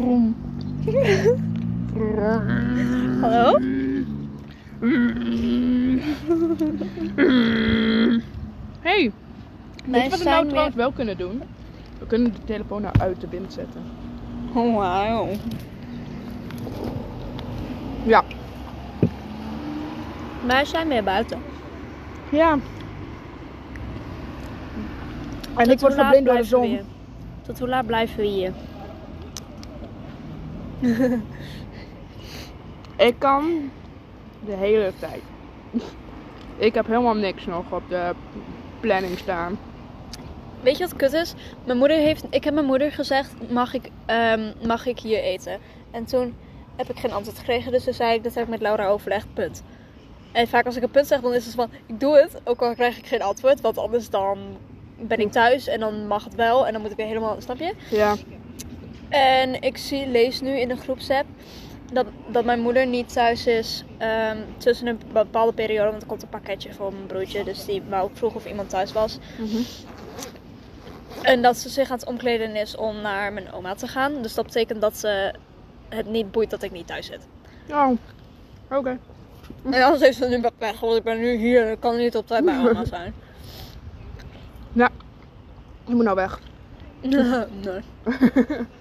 Brom. 0.00 0.34
Hallo? 3.20 3.58
Hey, 8.80 9.12
weet 9.84 9.90
Wij 9.90 10.02
je 10.04 10.08
wat 10.10 10.18
we 10.18 10.24
zijn 10.24 10.24
nou 10.24 10.42
weer- 10.42 10.50
trouwens 10.50 10.76
wel 10.76 10.92
kunnen 10.92 11.16
doen? 11.18 11.42
We 11.98 12.06
kunnen 12.06 12.32
de 12.32 12.44
telefoon 12.44 12.82
nou 12.82 12.94
uit 12.98 13.20
de 13.20 13.28
wind 13.28 13.52
zetten. 13.52 13.82
Oh, 14.54 14.76
wauw. 14.76 15.28
Ja. 18.02 18.24
Wij 20.46 20.64
zijn 20.64 20.88
weer 20.88 21.04
buiten. 21.04 21.38
Ja. 22.30 22.58
En 25.56 25.70
ik 25.70 25.80
word 25.80 25.94
verblind 25.94 26.26
door 26.26 26.36
de 26.36 26.44
zon. 26.44 26.78
Tot 27.42 27.58
hoe 27.58 27.68
laat 27.68 27.86
blijven 27.86 28.16
we 28.16 28.24
hier? 28.26 28.52
Ik 32.96 33.14
kan 33.18 33.70
de 34.44 34.52
hele 34.52 34.92
tijd. 34.98 35.22
Ik 36.66 36.74
heb 36.74 36.86
helemaal 36.86 37.14
niks 37.14 37.46
nog 37.46 37.72
op 37.72 37.82
de 37.88 38.14
planning 38.80 39.18
staan. 39.18 39.58
Weet 40.62 40.78
je 40.78 40.84
wat 40.84 40.96
kut 40.96 41.12
is? 41.12 41.34
Mijn 41.64 41.78
moeder 41.78 41.96
heeft, 41.96 42.24
ik 42.30 42.44
heb 42.44 42.54
mijn 42.54 42.66
moeder 42.66 42.92
gezegd, 42.92 43.32
mag 43.50 43.74
ik, 43.74 43.90
ehm, 44.06 44.52
mag 44.66 44.86
ik 44.86 44.98
hier 44.98 45.22
eten? 45.22 45.58
En 45.90 46.04
toen 46.04 46.34
heb 46.76 46.90
ik 46.90 46.98
geen 46.98 47.12
antwoord 47.12 47.38
gekregen, 47.38 47.72
dus 47.72 47.84
toen 47.84 47.94
zei 47.94 48.14
ik, 48.14 48.22
dat 48.22 48.34
heb 48.34 48.44
ik 48.44 48.50
met 48.50 48.60
Laura 48.60 48.88
overlegd, 48.88 49.34
punt. 49.34 49.62
En 50.32 50.48
vaak 50.48 50.66
als 50.66 50.76
ik 50.76 50.82
een 50.82 50.90
punt 50.90 51.06
zeg, 51.06 51.20
dan 51.20 51.34
is 51.34 51.44
het 51.44 51.54
van, 51.54 51.70
ik 51.86 52.00
doe 52.00 52.16
het, 52.16 52.40
ook 52.44 52.62
al 52.62 52.74
krijg 52.74 52.98
ik 52.98 53.06
geen 53.06 53.22
antwoord. 53.22 53.60
Want 53.60 53.78
anders 53.78 54.10
dan 54.10 54.38
ben 55.00 55.18
ik 55.18 55.32
thuis 55.32 55.66
en 55.66 55.80
dan 55.80 56.06
mag 56.06 56.24
het 56.24 56.34
wel 56.34 56.66
en 56.66 56.72
dan 56.72 56.82
moet 56.82 56.90
ik 56.90 56.96
weer 56.96 57.06
helemaal, 57.06 57.36
snap 57.40 57.58
je? 57.58 57.74
Ja. 57.90 58.16
En 59.10 59.62
ik 59.62 59.76
zie, 59.76 60.06
lees 60.06 60.40
nu 60.40 60.58
in 60.58 60.68
de 60.68 60.76
groepsapp 60.76 61.26
dat, 61.92 62.06
dat 62.28 62.44
mijn 62.44 62.60
moeder 62.60 62.86
niet 62.86 63.12
thuis 63.12 63.46
is 63.46 63.84
ehm, 63.98 64.38
tussen 64.56 64.86
een 64.86 65.00
bepaalde 65.12 65.52
periode. 65.52 65.90
Want 65.90 66.02
er 66.02 66.08
komt 66.08 66.22
een 66.22 66.28
pakketje 66.28 66.72
voor 66.72 66.92
mijn 66.92 67.06
broertje. 67.06 67.44
Dus 67.44 67.64
die 67.64 67.82
wou 67.88 68.02
ook 68.02 68.16
vroeg 68.16 68.34
of 68.34 68.46
iemand 68.46 68.68
thuis 68.68 68.92
was. 68.92 69.18
Mhm. 69.38 69.62
En 71.22 71.42
dat 71.42 71.56
ze 71.56 71.68
zich 71.68 71.90
aan 71.90 71.98
het 71.98 72.06
omkleden 72.06 72.56
is 72.56 72.76
om 72.76 73.00
naar 73.00 73.32
mijn 73.32 73.52
oma 73.52 73.74
te 73.74 73.88
gaan. 73.88 74.22
Dus 74.22 74.34
dat 74.34 74.44
betekent 74.44 74.80
dat 74.80 74.96
ze 74.96 75.34
het 75.88 76.06
niet 76.06 76.30
boeit 76.30 76.50
dat 76.50 76.62
ik 76.62 76.70
niet 76.70 76.86
thuis 76.86 77.06
zit. 77.06 77.26
Oh. 77.70 77.90
Oké. 78.70 78.98
En 79.64 79.82
anders 79.82 80.02
heeft 80.02 80.16
ze 80.16 80.28
nu 80.28 80.42
weg, 80.58 80.80
want 80.80 80.96
ik 80.96 81.02
ben 81.02 81.18
nu 81.18 81.36
hier 81.36 81.66
en 81.66 81.72
ik 81.72 81.80
kan 81.80 81.96
niet 81.96 82.16
op 82.16 82.26
tijd 82.26 82.44
bij 82.44 82.58
oma 82.58 82.84
zijn. 82.98 83.14
Je 85.90 85.96
moet 85.96 86.04
nou 86.04 86.16
weg. 86.16 86.40
nee. 87.00 87.80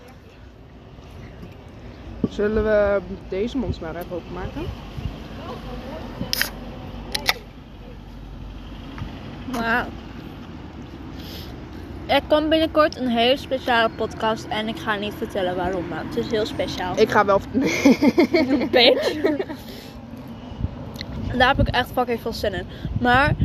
Zullen 2.29 2.63
we 2.63 2.99
deze 3.29 3.57
mond 3.57 3.81
maar 3.81 3.95
even 3.95 4.15
openmaken? 4.15 4.65
Wauw. 9.51 9.85
Er 12.05 12.21
komt 12.27 12.49
binnenkort 12.49 12.97
een 12.97 13.07
hele 13.07 13.37
speciale 13.37 13.89
podcast 13.89 14.45
en 14.49 14.67
ik 14.67 14.77
ga 14.77 14.95
niet 14.95 15.13
vertellen 15.17 15.55
waarom, 15.55 15.87
maar 15.87 16.03
het 16.05 16.17
is 16.17 16.31
heel 16.31 16.45
speciaal. 16.45 16.99
Ik 16.99 17.09
ga 17.09 17.25
wel... 17.25 17.39
Bitch. 18.71 19.15
Daar 21.37 21.55
heb 21.55 21.67
ik 21.67 21.73
echt 21.73 21.89
fucking 21.93 22.21
veel 22.21 22.33
zin 22.33 22.53
in. 22.53 22.65
Maar 22.99 23.35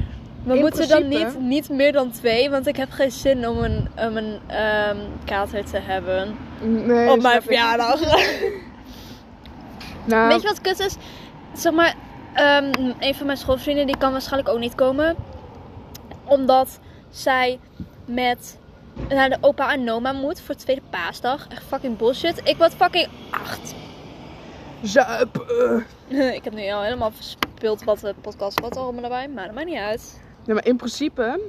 we 0.44 0.54
In 0.54 0.60
moeten 0.60 0.88
dan 0.88 1.08
niet, 1.08 1.38
niet 1.40 1.68
meer 1.68 1.92
dan 1.92 2.10
twee, 2.10 2.50
want 2.50 2.66
ik 2.66 2.76
heb 2.76 2.90
geen 2.90 3.10
zin 3.10 3.48
om 3.48 3.58
een, 3.58 3.88
om 3.96 4.16
een 4.16 4.38
ehm, 4.46 4.96
kater 5.24 5.64
te 5.64 5.78
hebben 5.78 6.36
Nee, 6.60 7.10
op 7.10 7.22
mijn 7.22 7.42
verjaardag. 7.42 8.00
Nou, 10.04 10.28
Weet 10.28 10.42
je 10.42 10.48
wat 10.48 10.60
kut 10.60 10.78
is? 10.78 10.96
Zeg 11.52 11.72
maar, 11.72 11.94
ehm, 12.32 12.92
een 12.98 13.14
van 13.14 13.26
mijn 13.26 13.38
schoolvrienden 13.38 13.86
die 13.86 13.96
kan 13.96 14.12
waarschijnlijk 14.12 14.54
ook 14.54 14.60
niet 14.60 14.74
komen. 14.74 15.16
Omdat 16.24 16.78
zij 17.10 17.58
met 18.04 18.58
naar 19.08 19.28
de 19.28 19.38
opa 19.40 19.72
en 19.72 19.90
oma 19.90 20.12
moet 20.12 20.40
voor 20.40 20.54
tweede 20.54 20.82
paasdag. 20.90 21.48
Echt 21.48 21.62
fucking 21.62 21.96
bullshit. 21.96 22.40
Ik 22.44 22.56
word 22.56 22.74
fucking 22.74 23.08
acht. 23.30 23.74
Zuip. 24.82 25.36
ik 26.38 26.44
heb 26.44 26.52
nu 26.52 26.70
al 26.70 26.82
helemaal 26.82 27.10
verspeeld 27.10 27.84
wat 27.84 28.00
de 28.00 28.14
podcast 28.20 28.60
wat 28.60 28.76
allemaal 28.76 29.02
erbij. 29.02 29.28
Maar 29.28 29.46
dat 29.46 29.54
maakt 29.54 29.66
niet 29.66 29.78
uit. 29.78 30.20
Nee, 30.44 30.54
maar 30.54 30.66
in 30.66 30.76
principe 30.76 31.40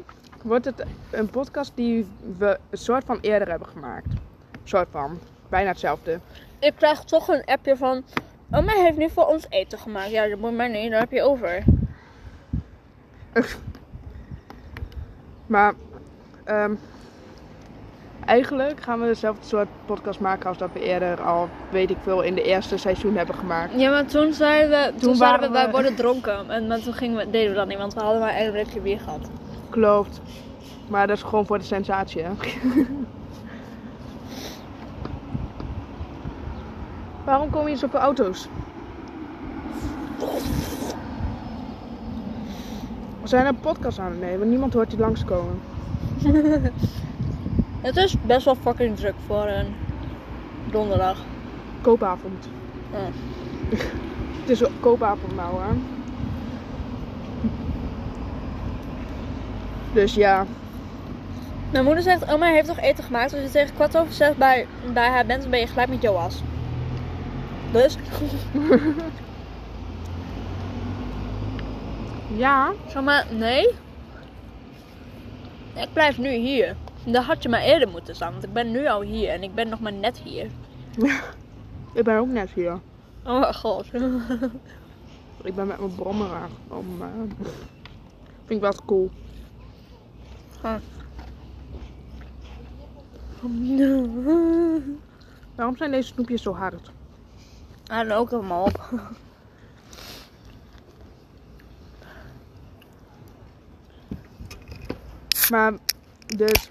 wordt 0.44 0.66
het 0.66 0.86
een 1.12 1.30
podcast 1.30 1.72
die 1.76 2.08
we 2.38 2.60
een 2.70 2.78
soort 2.78 3.04
van 3.06 3.18
eerder 3.22 3.50
hebben 3.50 3.68
gemaakt. 3.68 4.08
soort 4.64 4.88
van. 4.92 5.20
Bijna 5.50 5.70
hetzelfde. 5.70 6.20
Ik 6.60 6.74
krijg 6.78 7.04
toch 7.04 7.28
een 7.28 7.46
appje 7.46 7.78
van... 7.78 8.04
Oma 8.52 8.74
heeft 8.74 8.98
nu 8.98 9.10
voor 9.10 9.26
ons 9.26 9.46
eten 9.50 9.80
gemaakt. 9.80 10.10
Ja, 10.10 10.28
dat 10.28 10.40
moet 10.40 10.54
mij 10.56 10.68
niet. 10.68 10.92
Daar 10.92 11.00
heb 11.00 11.12
je 11.12 11.22
over. 11.22 11.64
Maar 15.46 15.74
ehm, 16.44 16.74
eigenlijk 18.26 18.82
gaan 18.82 19.00
we 19.00 19.06
dezelfde 19.06 19.46
soort 19.46 19.68
podcast 19.86 20.20
maken 20.20 20.50
als 20.50 20.58
dat 20.58 20.70
we 20.74 20.80
eerder 20.80 21.22
al, 21.22 21.50
weet 21.72 21.90
ik 21.90 21.98
veel, 22.02 22.22
in 22.22 22.36
de 22.36 22.44
eerste 22.44 22.78
seizoen 22.78 23.16
hebben 23.16 23.36
gemaakt. 23.36 23.80
Ja, 23.80 23.90
maar 23.90 24.06
toen 24.06 24.34
zeiden 24.34 24.70
we... 24.70 24.90
Toen, 24.90 25.00
Toen 25.00 25.16
zeiden 25.16 25.42
we, 25.42 25.48
waren 25.48 25.64
wij 25.64 25.72
worden 25.72 25.96
dronken. 25.96 26.50
En 26.50 26.68
maar 26.68 26.80
toen 26.80 26.94
gingen 26.94 27.18
we, 27.18 27.30
deden 27.30 27.50
we 27.50 27.56
dat 27.56 27.68
niet. 27.68 27.78
Want 27.78 27.94
we 27.94 28.00
hadden 28.00 28.22
maar 28.22 28.34
één 28.34 28.52
blikje 28.52 28.80
bier 28.80 29.00
gehad. 29.00 29.30
Klopt. 29.70 30.22
Maar 30.88 31.08
dat 31.08 31.18
is 31.18 31.24
gewoon 31.24 31.46
voor 31.46 31.58
de 31.58 31.66
sensatie, 31.66 32.22
hè? 32.22 32.30
Waarom 37.26 37.50
komen 37.50 37.68
hier 37.68 37.78
zoveel 37.78 38.00
auto's? 38.00 38.48
We 43.22 43.28
zijn 43.32 43.46
een 43.46 43.60
podcast 43.60 44.00
aan 44.00 44.12
het 44.12 44.20
nemen. 44.20 44.50
Niemand 44.50 44.74
hoort 44.74 44.92
hier 44.92 45.00
langskomen. 45.00 45.62
Het 47.82 47.98
is 47.98 48.16
best 48.22 48.46
wel 48.46 48.56
fucking 48.56 48.96
druk 48.96 49.14
voor 49.26 49.46
een 49.46 49.76
donderdag. 50.72 51.18
Koopavond. 51.82 52.48
Het 54.42 54.50
is 54.50 54.64
koopavond 54.80 55.36
nou, 55.36 55.62
hè? 55.62 55.74
Dus 59.94 60.14
ja. 60.14 60.46
Mijn 61.72 61.86
moeder 61.86 62.04
zegt, 62.04 62.32
oma 62.32 62.46
heeft 62.46 62.68
toch 62.68 62.80
eten 62.80 63.04
gemaakt? 63.04 63.32
Dus 63.32 63.44
je 63.44 63.50
tegen 63.50 63.76
kwart 63.76 63.98
over 63.98 64.14
zes 64.14 64.36
bij, 64.36 64.68
bij 64.94 65.10
haar 65.10 65.26
bent, 65.26 65.42
dan 65.42 65.52
ben 65.52 65.60
je 65.60 65.68
gelijk 65.68 65.90
met 65.90 66.02
Joas. 66.02 66.42
Dus, 67.76 67.98
Ja. 72.44 72.74
zeg 72.88 73.04
maar, 73.04 73.26
nee. 73.32 73.68
Ik 75.74 75.94
blijf 75.94 76.18
nu 76.18 76.30
hier. 76.30 76.76
Dan 77.06 77.24
had 77.24 77.44
je 77.44 77.50
maar 77.50 77.62
eerder 77.62 77.90
moeten 77.90 78.16
staan, 78.16 78.32
want 78.32 78.44
ik 78.44 78.54
ben 78.54 78.72
nu 78.72 78.88
al 78.88 79.02
hier 79.02 79.30
en 79.30 79.44
ik 79.44 79.56
ben 79.56 79.70
nog 79.70 79.80
maar 79.80 79.94
net 79.94 80.18
hier. 80.18 80.48
Ik 81.94 82.04
ben 82.04 82.18
ook 82.18 82.28
net 82.28 82.50
hier. 82.50 82.80
Oh 83.26 83.40
mijn 83.40 83.54
god. 83.56 83.86
Ik 85.44 85.56
ben 85.56 85.68
met 85.68 85.80
mijn 85.80 85.96
brommer 85.96 86.34
aan. 86.34 86.50
Om, 86.68 87.02
eh, 87.02 87.08
vind 88.46 88.50
ik 88.50 88.60
wel 88.60 88.74
cool. 88.86 89.10
Waarom 95.56 95.78
zijn 95.78 95.92
deze 95.92 96.08
snoepjes 96.08 96.42
zo 96.42 96.54
hard? 96.54 96.92
En 97.88 98.12
ook 98.12 98.30
helemaal 98.30 98.64
op. 98.64 98.90
Maar, 105.50 105.74
dus, 106.36 106.70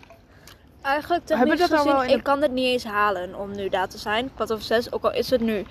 Eigenlijk 0.85 1.23
we 1.23 1.35
technisch 1.35 1.59
dat 1.59 1.71
al 1.71 1.77
gezien, 1.77 1.93
wel 1.93 2.03
in 2.03 2.17
ik 2.17 2.23
kan 2.23 2.41
dit 2.41 2.51
niet 2.51 2.65
eens 2.65 2.85
halen 2.85 3.35
om 3.35 3.55
nu 3.55 3.69
daar 3.69 3.89
te 3.89 3.99
zijn. 3.99 4.35
Kwart 4.35 4.53
over 4.53 4.65
zes, 4.65 4.93
ook 4.93 5.05
al 5.05 5.13
is 5.13 5.31
het 5.31 5.41
nu 5.41 5.65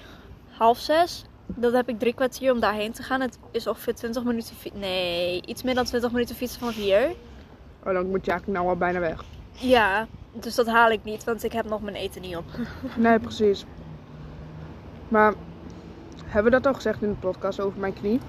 half 0.49 0.79
zes. 0.79 1.25
Dan 1.45 1.73
heb 1.73 1.89
ik 1.89 1.99
drie 1.99 2.13
kwartier 2.13 2.51
om 2.51 2.59
daarheen 2.59 2.91
te 2.91 3.03
gaan. 3.03 3.21
Het 3.21 3.37
is 3.51 3.67
ongeveer 3.67 3.95
20 3.95 4.23
minuten 4.23 4.55
fietsen. 4.55 4.79
Nee, 4.79 5.41
iets 5.45 5.63
meer 5.63 5.75
dan 5.75 5.85
20 5.85 6.11
minuten 6.11 6.35
fietsen 6.35 6.59
van 6.59 6.69
hier. 6.69 7.15
oh, 7.85 7.93
dan 7.93 8.09
moet 8.09 8.25
je 8.25 8.31
eigenlijk 8.31 8.59
nou 8.59 8.69
al 8.69 8.77
bijna 8.77 8.99
weg. 8.99 9.23
Ja, 9.51 10.07
dus 10.31 10.55
dat 10.55 10.67
haal 10.67 10.91
ik 10.91 11.03
niet, 11.03 11.23
want 11.23 11.43
ik 11.43 11.51
heb 11.51 11.65
nog 11.65 11.81
mijn 11.81 11.95
eten 11.95 12.21
niet 12.21 12.35
op. 12.35 12.45
Nee, 12.95 13.19
precies. 13.19 13.65
Maar, 15.13 15.33
hebben 16.25 16.51
we 16.51 16.57
dat 16.57 16.67
al 16.67 16.73
gezegd 16.73 17.01
in 17.01 17.09
de 17.09 17.15
podcast 17.15 17.59
over 17.59 17.79
mijn 17.79 17.93
knie? 17.93 18.19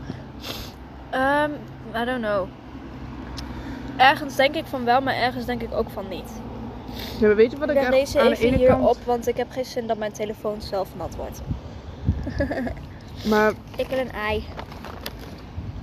Ehm, 1.10 1.50
I 1.96 2.04
don't 2.04 2.22
know. 2.22 2.46
Ergens 3.96 4.36
denk 4.36 4.54
ik 4.54 4.66
van 4.66 4.84
wel, 4.84 5.00
maar 5.00 5.14
ergens 5.14 5.44
denk 5.44 5.62
ik 5.62 5.72
ook 5.72 5.90
van 5.90 6.08
niet. 6.08 6.30
Ja, 7.20 7.34
weet 7.34 7.50
je 7.50 7.58
wat 7.58 7.70
Ik 7.70 7.76
ik 7.76 7.82
echt 7.82 7.90
deze 7.90 8.20
aan 8.20 8.26
de 8.26 8.32
even 8.32 8.46
ene 8.46 8.56
hier 8.56 8.68
kant... 8.68 8.88
op, 8.88 8.96
want 9.04 9.26
ik 9.26 9.36
heb 9.36 9.50
geen 9.50 9.64
zin 9.64 9.86
dat 9.86 9.98
mijn 9.98 10.12
telefoon 10.12 10.62
zelf 10.62 10.88
nat 10.96 11.16
wordt. 11.16 11.42
Maar 13.30 13.52
Ik 13.76 13.86
wil 13.86 13.98
een 13.98 14.12
ei. 14.12 14.44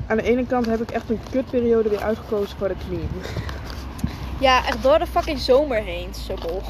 aan 0.08 0.18
de 0.18 0.24
ene 0.24 0.46
kant 0.46 0.66
heb 0.66 0.82
ik 0.82 0.92
echt 0.92 1.10
een 1.10 1.20
kutperiode 1.32 1.90
weer 1.90 2.04
uitgekozen 2.04 2.58
voor 2.58 2.68
de 2.68 2.76
knie. 2.88 3.08
Ja, 4.40 4.66
echt 4.66 4.84
door 4.84 5.00
de 5.00 5.08
fucking 5.08 5.40
zomer 5.40 5.78
heen, 5.78 6.14
sukkel. 6.14 6.62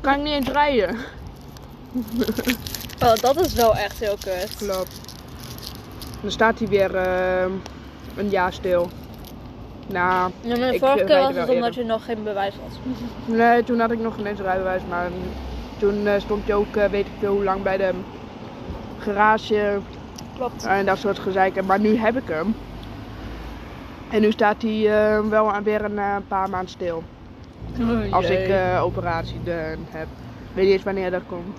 Kan 0.00 0.14
ik 0.14 0.22
niet 0.22 0.32
eens 0.32 0.48
rijden. 0.48 0.96
Oh, 3.02 3.14
dat 3.14 3.40
is 3.44 3.52
wel 3.54 3.76
echt 3.76 3.98
heel 3.98 4.16
kut. 4.24 4.56
Klopt. 4.58 5.00
Dan 6.22 6.30
staat 6.30 6.58
hij 6.58 6.68
weer 6.68 6.94
eh, 6.94 7.44
een 8.16 8.28
jaar 8.28 8.52
stil. 8.52 8.90
Nou, 9.86 10.32
Ja, 10.40 10.56
maar 10.56 10.68
de 10.68 10.74
Ik, 10.74 10.78
vorige 10.80 11.00
eh, 11.00 11.06
keer 11.06 11.16
rijd 11.16 11.34
was 11.34 11.46
het 11.46 11.54
omdat 11.54 11.74
je 11.74 11.84
nog 11.84 12.04
geen 12.04 12.22
bewijs 12.22 12.54
had. 12.62 12.78
nee, 13.24 13.64
toen 13.64 13.80
had 13.80 13.90
ik 13.90 13.98
nog 13.98 14.14
geen 14.14 14.26
eens 14.26 14.40
rijbewijs, 14.40 14.82
maar 14.88 15.08
toen 15.78 16.06
eh, 16.06 16.20
stond 16.20 16.44
hij 16.46 16.54
ook, 16.54 16.76
eh, 16.76 16.84
weet 16.90 17.06
ik 17.06 17.12
veel 17.18 17.32
hoe 17.34 17.44
lang, 17.44 17.62
bij 17.62 17.76
de 17.76 17.90
garage 18.98 19.78
Klopt. 20.36 20.64
en 20.66 20.86
dat 20.86 20.98
soort 20.98 21.18
gezeiken. 21.18 21.66
Maar 21.66 21.80
nu 21.80 21.96
heb 21.96 22.16
ik 22.16 22.28
hem. 22.28 22.54
En 24.10 24.20
nu 24.20 24.30
staat 24.32 24.62
hij 24.62 24.86
eh, 25.14 25.20
wel 25.28 25.52
aan- 25.52 25.62
weer 25.62 25.84
een 25.84 25.98
eh, 25.98 26.16
paar 26.28 26.50
maanden 26.50 26.70
stil. 26.70 27.02
Als 28.10 28.28
ik 28.28 28.48
eh, 28.48 28.80
operatie 28.82 29.40
eh, 29.44 29.52
heb. 29.90 30.06
Ik 30.48 30.54
weet 30.54 30.64
niet 30.64 30.74
eens 30.74 30.82
wanneer 30.82 31.10
dat 31.10 31.22
komt. 31.28 31.58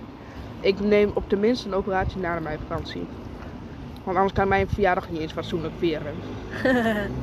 Ik 0.65 0.79
neem 0.79 1.11
op 1.13 1.29
tenminste 1.29 1.67
een 1.67 1.73
operatie 1.73 2.17
na 2.19 2.39
mijn 2.39 2.59
vakantie. 2.67 3.07
Want 4.03 4.17
anders 4.17 4.33
kan 4.33 4.47
mijn 4.47 4.67
verjaardag 4.69 5.09
niet 5.09 5.21
eens 5.21 5.31
fatsoenlijk 5.33 5.73
vieren. 5.77 6.15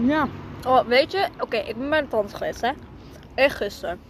Ja, 0.00 0.28
Oh, 0.66 0.86
weet 0.86 1.12
je? 1.12 1.28
Oké, 1.40 1.56
ik 1.56 1.76
ben 1.76 1.88
bij 1.90 2.00
de 2.00 2.08
tand 2.08 2.34
geweest, 2.34 2.60
hè. 2.60 2.70
Echt 3.34 3.56
gisteren. 3.56 4.00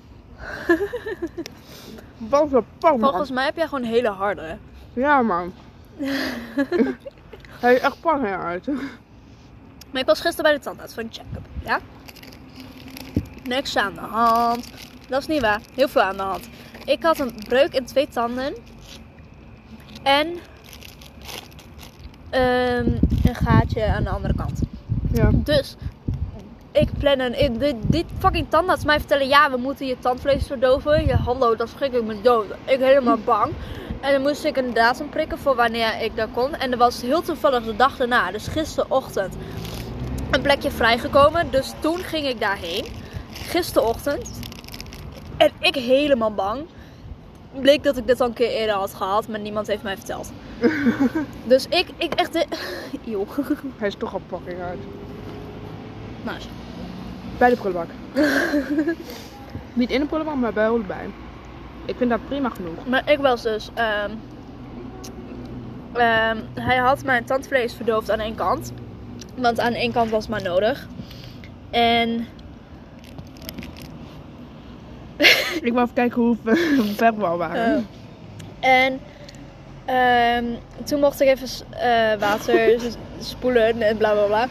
wat 2.31 2.53
een 2.53 2.65
pan. 2.79 3.01
Volgens 3.01 3.31
mij 3.31 3.45
heb 3.45 3.57
jij 3.57 3.69
gewoon 3.69 3.85
hele 3.85 4.09
harde. 4.09 4.57
Ja 4.93 5.23
man. 5.23 5.53
Hij 7.61 7.75
is 7.75 7.81
echt 7.81 8.01
pan 8.01 8.27
uit. 8.27 8.67
Maar 9.91 10.01
ik 10.01 10.07
was 10.07 10.21
gisteren 10.21 10.51
bij 10.51 10.53
de 10.53 10.65
tandarts 10.65 10.95
voor 10.95 11.03
een 11.03 11.13
check-up, 11.13 11.47
ja? 11.65 11.79
Niks 13.45 13.77
aan 13.77 13.95
de 13.95 14.01
hand. 14.01 14.69
Dat 15.09 15.21
is 15.21 15.27
niet 15.27 15.41
waar. 15.41 15.61
Heel 15.75 15.89
veel 15.89 16.03
aan 16.03 16.17
de 16.17 16.23
hand. 16.23 16.49
Ik 16.85 17.03
had 17.03 17.19
een 17.19 17.35
breuk 17.49 17.73
in 17.75 17.85
twee 17.85 18.09
tanden. 18.09 18.55
En 20.03 20.39
ehm, 22.31 22.87
een 23.25 23.35
gaatje 23.35 23.87
aan 23.87 24.03
de 24.05 24.11
andere 24.11 24.35
kant. 24.35 24.61
Ja. 25.13 25.31
Dus 25.35 25.77
ik 26.73 26.89
plan 26.99 27.19
een. 27.19 27.39
in- 27.39 27.59
Dit, 27.59 27.75
dit 27.83 28.05
fucking 28.19 28.47
tandarts 28.49 28.85
mij 28.85 28.99
vertellen: 28.99 29.29
ja, 29.29 29.51
we 29.51 29.57
moeten 29.57 29.87
je 29.87 29.99
tandvlees 29.99 30.47
verdoven. 30.47 31.07
Ja, 31.07 31.17
hallo, 31.17 31.57
dat 31.57 31.69
schrik 31.69 31.93
ik 31.93 32.05
me 32.05 32.21
dood. 32.21 32.47
Ik 32.65 32.79
helemaal 32.79 33.19
bang. 33.25 33.53
En 34.01 34.13
dan 34.13 34.23
moest 34.23 34.45
ik 34.45 34.57
een 34.57 34.73
datum 34.75 35.09
prikken 35.09 35.39
voor 35.39 35.55
wanneer 35.57 36.01
ik 36.03 36.17
daar 36.17 36.29
kon. 36.29 36.55
En 36.55 36.73
er 36.73 36.79
was 36.79 37.03
heel 37.03 37.23
toevallig 37.23 37.65
de 37.65 37.77
dag 37.77 37.97
daarna, 37.97 38.31
dus 38.31 38.47
gisterochtend, 38.49 39.35
een 40.31 40.41
plekje 40.43 40.71
vrijgekomen. 40.71 41.51
Dus 41.51 41.73
toen 41.81 41.99
ging 41.99 42.27
ik 42.27 42.41
daarheen. 42.41 42.85
Gisterochtend. 43.35 44.41
En 45.37 45.51
ik 45.61 45.75
helemaal 45.75 46.35
bang. 46.35 46.63
Bleek 47.61 47.83
dat 47.83 47.97
ik 47.97 48.07
dit 48.07 48.21
al 48.21 48.27
een 48.27 48.33
keer 48.33 48.49
eerder 48.51 48.75
had 48.75 48.95
gehad, 48.95 49.29
maar 49.29 49.41
niemand 49.41 49.67
heeft 49.67 49.83
mij 49.83 49.97
verteld. 49.97 50.33
dus 51.45 51.67
ik, 51.69 51.87
ik 51.97 52.15
echt. 52.15 52.33
de- 52.33 52.47
Eeuw. 53.07 53.27
Hij 53.77 53.89
is 53.89 53.95
toch 53.95 54.15
al 54.15 54.21
fucking 54.29 54.61
uit. 54.61 54.79
Nice. 56.23 56.49
Bij 57.39 57.51
de 57.51 57.57
prullenbak. 57.57 57.89
Niet 59.73 59.91
in 59.91 60.01
de 60.01 60.07
prullenbak, 60.07 60.37
maar 60.37 60.53
bij 60.53 60.69
allebei. 60.69 61.13
Ik 61.85 61.95
vind 61.97 62.11
dat 62.11 62.25
prima 62.29 62.49
genoeg. 62.49 62.87
Maar 62.87 63.11
ik 63.11 63.19
was 63.19 63.43
dus. 63.43 63.71
ehm, 63.75 64.11
ehm, 65.93 66.37
hij 66.55 66.77
had 66.77 67.05
mijn 67.05 67.25
tandvlees 67.25 67.75
verdoofd 67.75 68.11
aan 68.11 68.21
één 68.21 68.35
kant. 68.35 68.73
Want 69.37 69.61
aan 69.61 69.73
één 69.73 69.93
kant 69.93 70.11
was 70.11 70.21
het 70.27 70.31
maar 70.31 70.43
nodig. 70.43 70.87
En. 71.71 72.27
Ik 75.63 75.73
wou 75.73 75.83
even 75.83 75.95
kijken 75.95 76.23
hoe 76.23 76.37
ver- 76.45 77.17
we 77.17 77.25
al 77.27 77.37
waren. 77.39 77.87
eh, 78.61 78.85
en. 78.85 79.01
ehm, 79.85 80.45
toen 80.85 81.01
mocht 81.01 81.21
ik 81.21 81.29
even 81.29 81.67
eh, 81.71 82.19
water 82.19 82.81
spoelen 83.19 83.83
en 83.83 83.97
bla 83.97 84.13
bla 84.13 84.25
bla. 84.27 84.49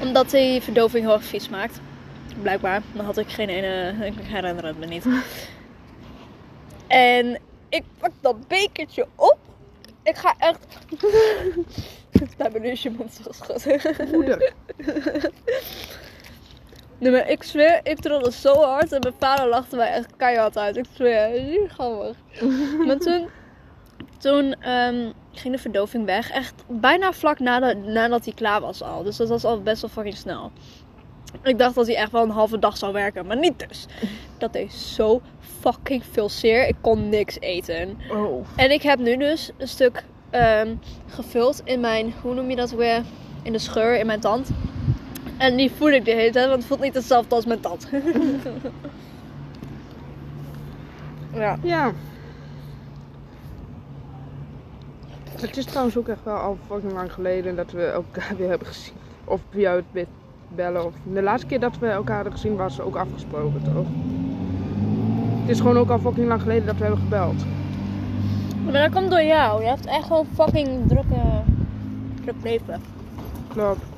Omdat 0.00 0.30
die 0.30 0.60
verdoving 0.62 1.04
heel 1.04 1.14
erg 1.14 1.24
vies 1.24 1.48
maakt. 1.48 1.80
Blijkbaar. 2.42 2.82
Dan 2.92 3.04
had 3.04 3.18
ik 3.18 3.28
geen 3.28 3.48
ene. 3.48 3.94
Ik 4.06 4.12
herinner 4.22 4.64
het 4.66 4.78
me 4.78 4.86
niet. 4.86 5.04
En 6.86 7.38
ik 7.68 7.82
pak 7.98 8.10
dat 8.20 8.48
bekertje 8.48 9.06
op. 9.14 9.36
Ik 10.02 10.16
ga 10.16 10.34
echt. 10.38 10.66
Bij 12.36 12.50
mijn 12.50 12.62
neusje 12.62 12.90
mond 12.90 13.20
zo 13.24 13.30
schudden. 13.32 14.08
Moeder. 14.12 14.52
Nee, 17.02 17.10
maar 17.10 17.28
ik 17.28 17.42
zweer, 17.42 17.80
ik 17.82 18.00
trilde 18.00 18.32
zo 18.32 18.54
hard 18.54 18.92
en 18.92 19.00
mijn 19.00 19.14
vader 19.18 19.48
lachte 19.48 19.76
mij 19.76 19.92
echt 19.92 20.16
keihard 20.16 20.58
uit. 20.58 20.76
Ik 20.76 20.84
zweer, 20.92 21.42
niet 21.42 21.70
grappig. 21.70 22.16
maar 22.86 22.98
toen, 22.98 23.28
toen 24.18 24.54
ehm, 24.60 25.10
ging 25.32 25.54
de 25.54 25.60
verdoving 25.60 26.04
weg. 26.04 26.30
Echt 26.30 26.54
bijna 26.66 27.12
vlak 27.12 27.38
nadat, 27.38 27.76
nadat 27.76 28.24
hij 28.24 28.34
klaar 28.34 28.60
was 28.60 28.82
al. 28.82 29.02
Dus 29.02 29.16
dat 29.16 29.28
was 29.28 29.44
al 29.44 29.62
best 29.62 29.80
wel 29.80 29.90
fucking 29.90 30.16
snel. 30.16 30.50
Ik 31.42 31.58
dacht 31.58 31.74
dat 31.74 31.86
hij 31.86 31.96
echt 31.96 32.12
wel 32.12 32.22
een 32.22 32.30
halve 32.30 32.58
dag 32.58 32.76
zou 32.76 32.92
werken, 32.92 33.26
maar 33.26 33.38
niet 33.38 33.68
dus. 33.68 33.86
Dat 34.38 34.52
deed 34.52 34.72
zo 34.72 35.20
fucking 35.60 36.04
veel 36.10 36.28
zeer. 36.28 36.66
Ik 36.68 36.76
kon 36.80 37.08
niks 37.08 37.40
eten. 37.40 37.98
Oh. 38.10 38.46
En 38.56 38.70
ik 38.70 38.82
heb 38.82 38.98
nu 38.98 39.16
dus 39.16 39.50
een 39.58 39.68
stuk 39.68 40.04
ehm, 40.30 40.74
gevuld 41.06 41.60
in 41.64 41.80
mijn, 41.80 42.14
hoe 42.22 42.34
noem 42.34 42.50
je 42.50 42.56
dat 42.56 42.70
weer? 42.70 43.02
In 43.42 43.52
de 43.52 43.58
scheur 43.58 43.98
in 43.98 44.06
mijn 44.06 44.20
tand. 44.20 44.50
En 45.42 45.56
die 45.56 45.70
voel 45.70 45.90
ik 45.90 46.04
de 46.04 46.10
hele 46.10 46.30
tijd, 46.30 46.46
want 46.46 46.58
het 46.58 46.66
voelt 46.66 46.80
niet 46.80 46.94
hetzelfde 46.94 47.34
als 47.34 47.46
mijn 47.46 47.60
tand. 47.60 47.88
ja. 51.34 51.58
Ja. 51.62 51.92
Het 55.40 55.56
is 55.56 55.64
trouwens 55.64 55.96
ook 55.96 56.08
echt 56.08 56.24
wel 56.24 56.36
al 56.36 56.58
fucking 56.66 56.92
lang 56.92 57.12
geleden 57.12 57.56
dat 57.56 57.70
we 57.70 57.84
elkaar 57.84 58.34
weer 58.38 58.48
hebben 58.48 58.66
gezien. 58.66 58.94
Of 59.24 59.40
via 59.50 59.74
het 59.74 59.92
be- 59.92 60.06
bellen. 60.48 60.84
Of 60.84 60.94
de 61.12 61.22
laatste 61.22 61.46
keer 61.46 61.60
dat 61.60 61.78
we 61.78 61.86
elkaar 61.86 62.14
hadden 62.14 62.32
gezien 62.32 62.56
was 62.56 62.80
ook 62.80 62.96
afgesproken, 62.96 63.62
toch? 63.62 63.86
Het 65.40 65.50
is 65.50 65.60
gewoon 65.60 65.76
ook 65.76 65.90
al 65.90 65.98
fucking 65.98 66.28
lang 66.28 66.40
geleden 66.40 66.66
dat 66.66 66.76
we 66.76 66.82
hebben 66.82 67.00
gebeld. 67.02 67.44
Maar 68.64 68.72
dat 68.72 68.92
komt 68.92 69.10
door 69.10 69.22
jou. 69.22 69.62
Je 69.62 69.68
hebt 69.68 69.86
echt 69.86 70.04
gewoon 70.04 70.26
fucking 70.34 70.88
drukke, 70.88 71.20
druk 72.24 72.36
leven. 72.42 72.82
Klopt. 73.48 73.91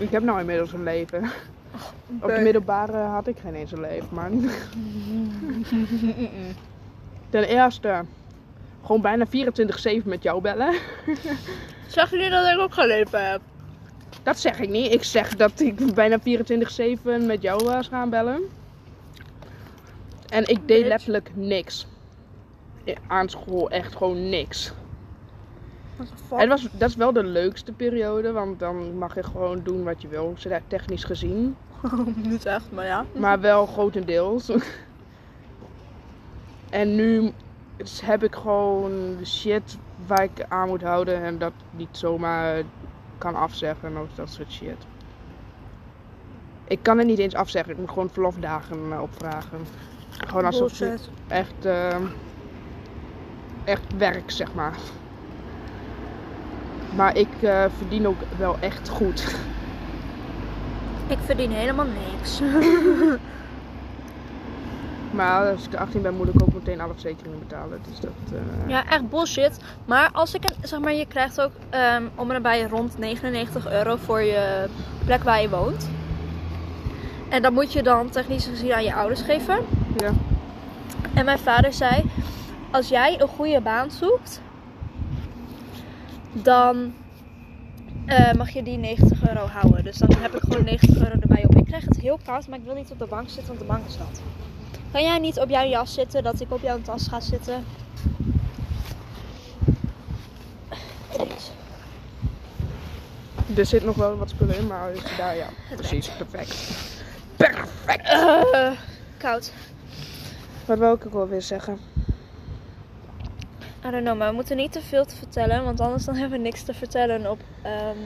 Ik 0.00 0.10
heb 0.10 0.22
nou 0.22 0.40
inmiddels 0.40 0.72
een 0.72 0.82
leven. 0.82 1.30
Op 2.20 2.28
de 2.28 2.40
middelbare 2.42 2.96
had 2.96 3.26
ik 3.26 3.38
geen 3.38 3.54
eens 3.54 3.72
een 3.72 3.80
leven, 3.80 4.08
maar... 4.10 4.30
Ten 7.30 7.44
eerste, 7.44 8.04
gewoon 8.84 9.00
bijna 9.00 9.26
24-7 9.26 9.30
met 10.04 10.22
jou 10.22 10.40
bellen. 10.40 10.74
Zeg 11.86 12.10
je 12.10 12.16
niet 12.16 12.30
dat 12.30 12.46
ik 12.46 12.58
ook 12.58 12.74
geen 12.74 12.86
leven 12.86 13.30
heb? 13.30 13.40
Dat 14.22 14.38
zeg 14.38 14.58
ik 14.58 14.68
niet. 14.68 14.92
Ik 14.92 15.04
zeg 15.04 15.36
dat 15.36 15.60
ik 15.60 15.94
bijna 15.94 16.18
24-7 16.18 16.22
met 17.26 17.42
jou 17.42 17.64
was 17.64 17.88
gaan 17.88 18.10
bellen. 18.10 18.40
En 20.28 20.48
ik 20.48 20.68
deed 20.68 20.86
letterlijk 20.86 21.30
niks. 21.34 21.86
Aan 23.06 23.28
school 23.28 23.70
echt 23.70 23.96
gewoon 23.96 24.28
niks. 24.28 24.72
Het 26.34 26.48
was, 26.48 26.68
dat 26.72 26.88
is 26.88 26.96
wel 26.96 27.12
de 27.12 27.24
leukste 27.24 27.72
periode, 27.72 28.32
want 28.32 28.58
dan 28.58 28.98
mag 28.98 29.14
je 29.14 29.22
gewoon 29.22 29.60
doen 29.62 29.84
wat 29.84 30.02
je 30.02 30.08
wil, 30.08 30.34
technisch 30.66 31.04
gezien. 31.04 31.56
niet 32.28 32.46
echt, 32.46 32.72
maar 32.72 32.86
ja. 32.86 33.04
Maar 33.18 33.40
wel 33.40 33.66
grotendeels. 33.66 34.48
en 36.70 36.94
nu 36.94 37.32
heb 38.02 38.22
ik 38.22 38.34
gewoon 38.34 39.18
shit 39.24 39.78
waar 40.06 40.22
ik 40.22 40.44
aan 40.48 40.68
moet 40.68 40.82
houden 40.82 41.22
en 41.22 41.38
dat 41.38 41.52
niet 41.70 41.96
zomaar 41.96 42.62
kan 43.18 43.34
afzeggen 43.34 43.96
of 43.96 44.14
dat 44.14 44.30
soort 44.30 44.52
shit. 44.52 44.86
Ik 46.64 46.78
kan 46.82 46.98
het 46.98 47.06
niet 47.06 47.18
eens 47.18 47.34
afzeggen, 47.34 47.72
ik 47.72 47.78
moet 47.78 47.88
gewoon 47.88 48.10
verlofdagen 48.10 48.92
eh, 48.92 49.02
opvragen. 49.02 49.58
Gewoon 50.10 50.44
alsof 50.44 50.78
het 50.78 51.10
echt, 51.28 51.64
eh, 51.64 51.96
echt 53.64 53.96
werk, 53.96 54.30
zeg 54.30 54.54
maar. 54.54 54.74
Maar 56.96 57.16
ik 57.16 57.28
eh, 57.42 57.64
verdien 57.78 58.06
ook 58.06 58.18
wel 58.38 58.56
echt 58.60 58.88
goed. 58.88 59.34
Ik 61.06 61.18
verdien 61.24 61.52
helemaal 61.52 61.86
niks. 62.10 62.40
Maar 65.10 65.50
als 65.52 65.66
ik 65.66 65.74
18 65.74 66.02
ben, 66.02 66.14
moet 66.16 66.28
ik 66.28 66.42
ook 66.42 66.52
meteen 66.52 66.80
alle 66.80 66.92
verzekeringen 66.92 67.38
betalen. 67.38 67.80
Dus 67.90 68.00
dat. 68.00 68.10
eh, 68.32 68.68
Ja, 68.68 68.84
echt 68.88 69.08
bullshit. 69.08 69.60
Maar 69.84 70.08
als 70.12 70.34
ik 70.34 70.44
een, 70.44 70.54
zeg 70.68 70.80
maar, 70.80 70.92
je 70.92 71.06
krijgt 71.06 71.40
ook 71.40 71.50
ehm, 71.70 72.02
om 72.14 72.26
en 72.28 72.34
nabij 72.34 72.62
rond 72.62 72.98
99 72.98 73.70
euro 73.70 73.96
voor 73.96 74.20
je 74.22 74.66
plek 75.04 75.22
waar 75.22 75.40
je 75.42 75.48
woont. 75.48 75.88
En 77.28 77.42
dat 77.42 77.52
moet 77.52 77.72
je 77.72 77.82
dan 77.82 78.10
technisch 78.10 78.46
gezien 78.46 78.72
aan 78.72 78.84
je 78.84 78.94
ouders 78.94 79.22
geven. 79.22 79.56
ja. 79.96 80.10
En 81.14 81.24
mijn 81.24 81.38
vader 81.38 81.72
zei: 81.72 82.10
Als 82.70 82.88
jij 82.88 83.20
een 83.20 83.28
goede 83.28 83.60
baan 83.60 83.90
zoekt, 83.90 84.40
dan 86.32 86.94
eh, 88.06 88.32
mag 88.32 88.50
je 88.50 88.62
die 88.62 88.76
90 88.76 89.28
euro 89.28 89.46
houden. 89.46 89.84
Dus 89.84 89.96
dan 89.96 90.16
heb 90.18 90.34
ik 90.34 90.40
gewoon 90.40 90.64
90 90.64 90.96
euro 90.96 91.20
erbij 91.20 91.44
op. 91.44 91.54
Ik 91.54 91.64
krijg 91.64 91.84
het 91.84 92.00
heel 92.00 92.18
koud, 92.24 92.48
maar 92.48 92.58
ik 92.58 92.64
wil 92.64 92.74
niet 92.74 92.90
op 92.90 92.98
de 92.98 93.06
bank 93.06 93.28
zitten, 93.28 93.46
want 93.46 93.58
de 93.58 93.64
bank 93.64 93.86
is 93.86 93.98
nat. 93.98 94.20
Kan 94.92 95.02
jij 95.02 95.18
niet 95.18 95.38
op 95.38 95.48
jouw 95.48 95.66
jas 95.66 95.94
zitten, 95.94 96.22
dat 96.22 96.40
ik 96.40 96.52
op 96.52 96.62
jouw 96.62 96.80
tas 96.80 97.08
ga 97.08 97.20
zitten? 97.20 97.64
Er 103.56 103.66
zit 103.66 103.84
nog 103.84 103.96
wel 103.96 104.16
wat 104.16 104.30
spullen 104.30 104.56
in, 104.56 104.66
maar 104.66 104.92
is 104.92 105.02
daar 105.16 105.36
ja. 105.36 105.46
Precies, 105.76 106.08
perfect. 106.08 106.56
Perfect! 107.36 108.08
Eh, 108.08 108.70
koud. 109.18 109.52
Wat 110.64 110.78
wil 110.78 110.94
ik 110.94 111.06
ook 111.06 111.14
alweer 111.14 111.42
zeggen? 111.42 111.78
I 113.86 113.90
don't 113.90 114.04
know, 114.04 114.18
maar 114.18 114.28
we 114.28 114.34
moeten 114.34 114.56
niet 114.56 114.72
te 114.72 114.80
veel 114.80 115.04
te 115.04 115.16
vertellen, 115.16 115.64
want 115.64 115.80
anders 115.80 116.04
dan 116.04 116.14
hebben 116.20 116.38
we 116.38 116.44
niks 116.44 116.62
te 116.62 116.74
vertellen 116.74 117.30
op. 117.30 117.38
ehm, 117.62 117.96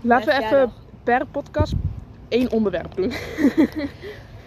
Laten 0.00 0.26
we 0.38 0.44
even 0.44 0.72
per 1.04 1.26
podcast 1.26 1.72
één 2.28 2.50
onderwerp 2.50 2.94
doen. 2.94 3.12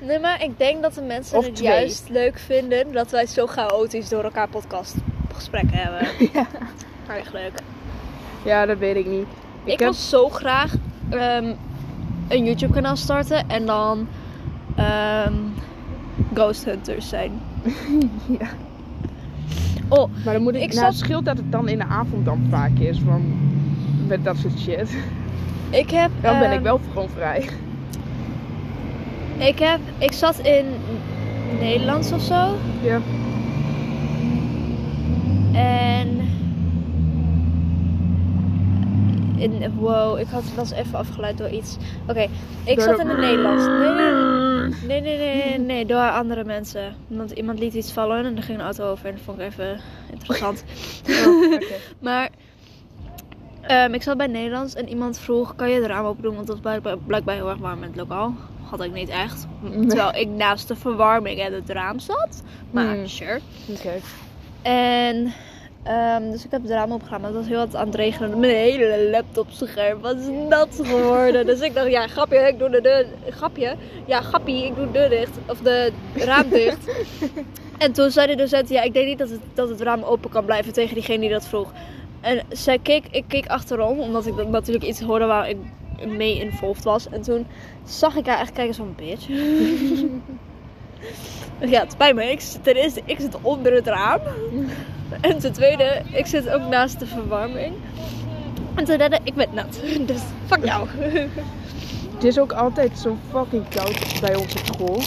Nee, 0.01 0.19
maar 0.19 0.43
ik 0.43 0.57
denk 0.57 0.81
dat 0.81 0.93
de 0.93 1.01
mensen 1.01 1.37
Of 1.37 1.45
het 1.45 1.55
twee. 1.55 1.67
juist 1.69 2.09
leuk 2.09 2.39
vinden 2.39 2.91
dat 2.91 3.11
wij 3.11 3.25
zo 3.25 3.47
chaotisch 3.47 4.09
door 4.09 4.23
elkaar 4.23 4.47
podcast 4.49 4.95
gesprekken 5.33 5.77
hebben. 5.77 6.07
ja. 6.33 6.47
Erg 7.07 7.33
leuk. 7.33 7.51
ja, 8.43 8.65
dat 8.65 8.77
weet 8.77 8.95
ik 8.95 9.05
niet. 9.05 9.27
Ik, 9.63 9.69
heb- 9.69 9.79
wil 9.79 9.93
zo 9.93 10.29
graag 10.29 10.73
ehm, 11.09 11.53
een 12.27 12.43
YouTube 12.45 12.73
kanaal 12.73 12.95
starten 12.95 13.49
en 13.49 13.65
dan 13.65 14.07
ehm, 14.75 15.33
Ghost 16.33 16.65
Hunters 16.65 17.09
zijn. 17.09 17.41
ja. 18.39 18.47
Oh, 19.87 20.09
Maar 20.25 20.33
dan 20.33 20.43
moet 20.43 20.55
ik, 20.55 20.61
Ik 20.61 20.73
nou, 20.73 20.85
het 20.85 20.95
scheelt 20.95 21.25
dat 21.25 21.37
het 21.37 21.51
dan 21.51 21.67
in 21.69 21.77
de 21.77 21.85
avond 21.85 22.25
dan 22.25 22.47
vaak 22.49 22.77
is. 22.79 22.99
Van, 22.99 23.21
met 24.07 24.23
dat 24.23 24.37
soort 24.37 24.59
shit. 24.59 24.97
ik 25.69 25.89
heb. 25.89 26.11
Dan 26.21 26.39
ben 26.39 26.49
ik 26.49 26.55
ehm, 26.55 26.63
wel 26.63 26.79
gewoon 26.91 27.09
vrij. 27.09 27.49
Ik 29.37 29.59
heb. 29.59 29.79
Ik 29.97 30.11
zat 30.11 30.39
in 30.39 30.65
Nederlands 31.59 32.11
of 32.11 32.21
zo. 32.21 32.55
Ja. 32.81 32.99
En. 35.53 36.07
In, 39.35 39.73
wow, 39.75 40.19
ik 40.19 40.27
had, 40.27 40.43
was 40.55 40.71
even 40.71 40.97
afgeleid 40.97 41.37
door 41.37 41.49
iets. 41.49 41.77
Oké, 42.07 42.27
ik 42.63 42.75
Door 42.75 42.83
zat 42.83 42.99
in 42.99 43.07
het 43.07 43.17
Nederlands. 43.19 43.65
Nee, 43.65 43.77
nee, 43.77 44.11
nee, 44.13 44.36
nee, 44.85 45.01
nee, 45.01 45.17
nee, 45.17 45.57
nee, 45.59 45.85
door 45.85 46.09
andere 46.09 46.43
mensen. 46.43 46.95
Want 47.07 47.31
iemand 47.31 47.59
liet 47.59 47.73
iets 47.73 47.91
vallen 47.91 48.25
en 48.25 48.37
er 48.37 48.43
ging 48.43 48.57
een 48.59 48.65
auto 48.65 48.89
over 48.91 49.05
en 49.05 49.11
dat 49.15 49.23
vond 49.23 49.39
ik 49.39 49.45
even 49.45 49.79
interessant. 50.11 50.63
Oh. 51.25 51.61
Maar 51.99 52.29
ehm, 53.61 53.93
ik 53.93 54.01
zat 54.01 54.17
bij 54.17 54.27
Nederlands 54.27 54.75
en 54.75 54.89
iemand 54.89 55.19
vroeg: 55.19 55.55
kan 55.55 55.69
je 55.69 55.75
het 55.75 55.85
raam 55.85 56.05
open 56.05 56.23
doen? 56.23 56.35
Want 56.35 56.47
het 56.47 56.61
was 56.61 56.79
blijkbaar, 57.05 57.35
heel 57.35 57.49
erg 57.49 57.57
warm 57.57 57.83
in 57.83 57.87
het 57.87 57.97
lokaal. 57.97 58.33
Had 58.63 58.83
ik 58.83 58.93
niet 58.93 59.09
echt. 59.09 59.47
Nee. 59.61 59.85
Terwijl 59.85 60.15
ik 60.15 60.27
naast 60.27 60.67
de 60.67 60.75
verwarming 60.75 61.39
en 61.39 61.53
het 61.53 61.69
raam 61.69 61.99
zat. 61.99 62.43
Maar 62.71 62.95
Hmm. 62.95 63.07
sure. 63.07 63.39
Oké. 63.69 63.93
En 64.61 65.33
ehm, 65.83 66.31
dus 66.31 66.45
ik 66.45 66.51
heb 66.51 66.61
het 66.61 66.71
raam 66.71 66.91
opgegaan, 66.91 67.21
maar 67.21 67.29
het 67.29 67.39
was 67.39 67.47
heel 67.47 67.57
wat 67.57 67.75
aan 67.75 67.85
het 67.85 67.95
regenen. 67.95 68.39
Mijn 68.39 68.55
hele 68.55 69.09
laptopscherm 69.11 70.01
was 70.01 70.15
nat 70.49 70.79
geworden. 70.81 71.45
dus 71.45 71.59
ik 71.59 71.73
dacht, 71.73 71.89
ja, 71.89 72.07
grapje, 72.07 72.37
ik 72.37 72.59
doe 72.59 72.69
de 72.69 72.81
deur. 72.81 73.05
Grapje? 73.29 73.75
Ja, 74.05 74.21
grappie, 74.21 74.65
ik 74.65 74.75
doe 74.75 74.85
de 74.85 74.91
deur 74.91 75.09
dicht. 75.09 75.37
Of 75.45 75.59
de 75.59 75.91
raam 76.15 76.49
dicht. 76.49 76.89
en 77.77 77.91
toen 77.91 78.11
zei 78.11 78.27
de 78.27 78.35
docent, 78.35 78.69
ja, 78.69 78.81
ik 78.81 78.93
denk 78.93 79.07
niet 79.07 79.17
dat 79.17 79.29
het, 79.29 79.41
dat 79.53 79.69
het 79.69 79.81
raam 79.81 80.03
open 80.03 80.29
kan 80.29 80.45
blijven 80.45 80.73
tegen 80.73 80.93
diegene 80.93 81.19
die 81.19 81.29
dat 81.29 81.47
vroeg. 81.47 81.71
En 82.21 82.41
zij 82.49 82.79
keek, 82.79 83.03
ik 83.11 83.23
keek 83.27 83.47
achterom, 83.47 83.99
omdat 83.99 84.25
ik 84.25 84.35
dat 84.35 84.49
natuurlijk 84.49 84.85
iets 84.85 85.01
hoorde 85.01 85.25
waar 85.25 85.49
ik 85.49 85.57
mee 86.05 86.39
involved 86.39 86.83
was. 86.83 87.09
En 87.09 87.21
toen 87.21 87.47
zag 87.85 88.15
ik 88.15 88.25
haar 88.25 88.39
echt 88.39 88.51
kijken 88.51 88.75
zo'n 88.75 88.95
bitch. 88.95 89.27
ja, 91.73 91.79
het 91.79 91.91
spijt 91.91 92.15
me. 92.15 92.31
Ik, 92.31 92.39
ten 92.39 92.75
eerste, 92.75 93.01
ik 93.05 93.19
zit 93.19 93.41
onder 93.41 93.73
het 93.73 93.87
raam. 93.87 94.19
En 95.21 95.39
ten 95.39 95.53
tweede, 95.53 96.01
ik 96.13 96.25
zit 96.25 96.49
ook 96.49 96.61
naast 96.69 96.99
de 96.99 97.05
verwarming. 97.05 97.73
En 98.75 98.85
ten 98.85 98.97
derde, 98.97 99.19
ik 99.23 99.33
ben 99.33 99.47
nat. 99.53 99.79
Dus 100.07 100.21
fuck 100.47 100.65
jou. 100.65 100.87
Het 102.13 102.23
is 102.23 102.39
ook 102.39 102.51
altijd 102.51 102.91
zo 102.99 103.17
fucking 103.31 103.63
koud 103.69 104.19
bij 104.21 104.35
ons 104.35 104.53
op 104.53 104.65
school. 104.75 105.01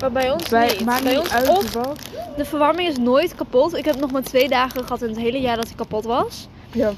Maar 0.00 0.12
bij 0.12 0.30
ons 0.30 0.48
Bij, 0.48 0.66
niet. 0.68 0.84
maakt 0.84 1.02
bij 1.02 1.12
niet 1.12 1.20
ons, 1.20 1.30
uit 1.32 1.48
of 1.48 1.72
wat. 1.72 1.98
de 2.36 2.44
verwarming 2.44 2.88
is 2.88 2.96
nooit 2.98 3.34
kapot. 3.34 3.76
Ik 3.76 3.84
heb 3.84 3.96
nog 4.00 4.10
maar 4.10 4.22
twee 4.22 4.48
dagen 4.48 4.82
gehad 4.82 5.02
in 5.02 5.08
het 5.08 5.18
hele 5.18 5.40
jaar 5.40 5.56
dat 5.56 5.66
hij 5.66 5.74
kapot 5.76 6.04
was. 6.04 6.48
Ja. 6.72 6.92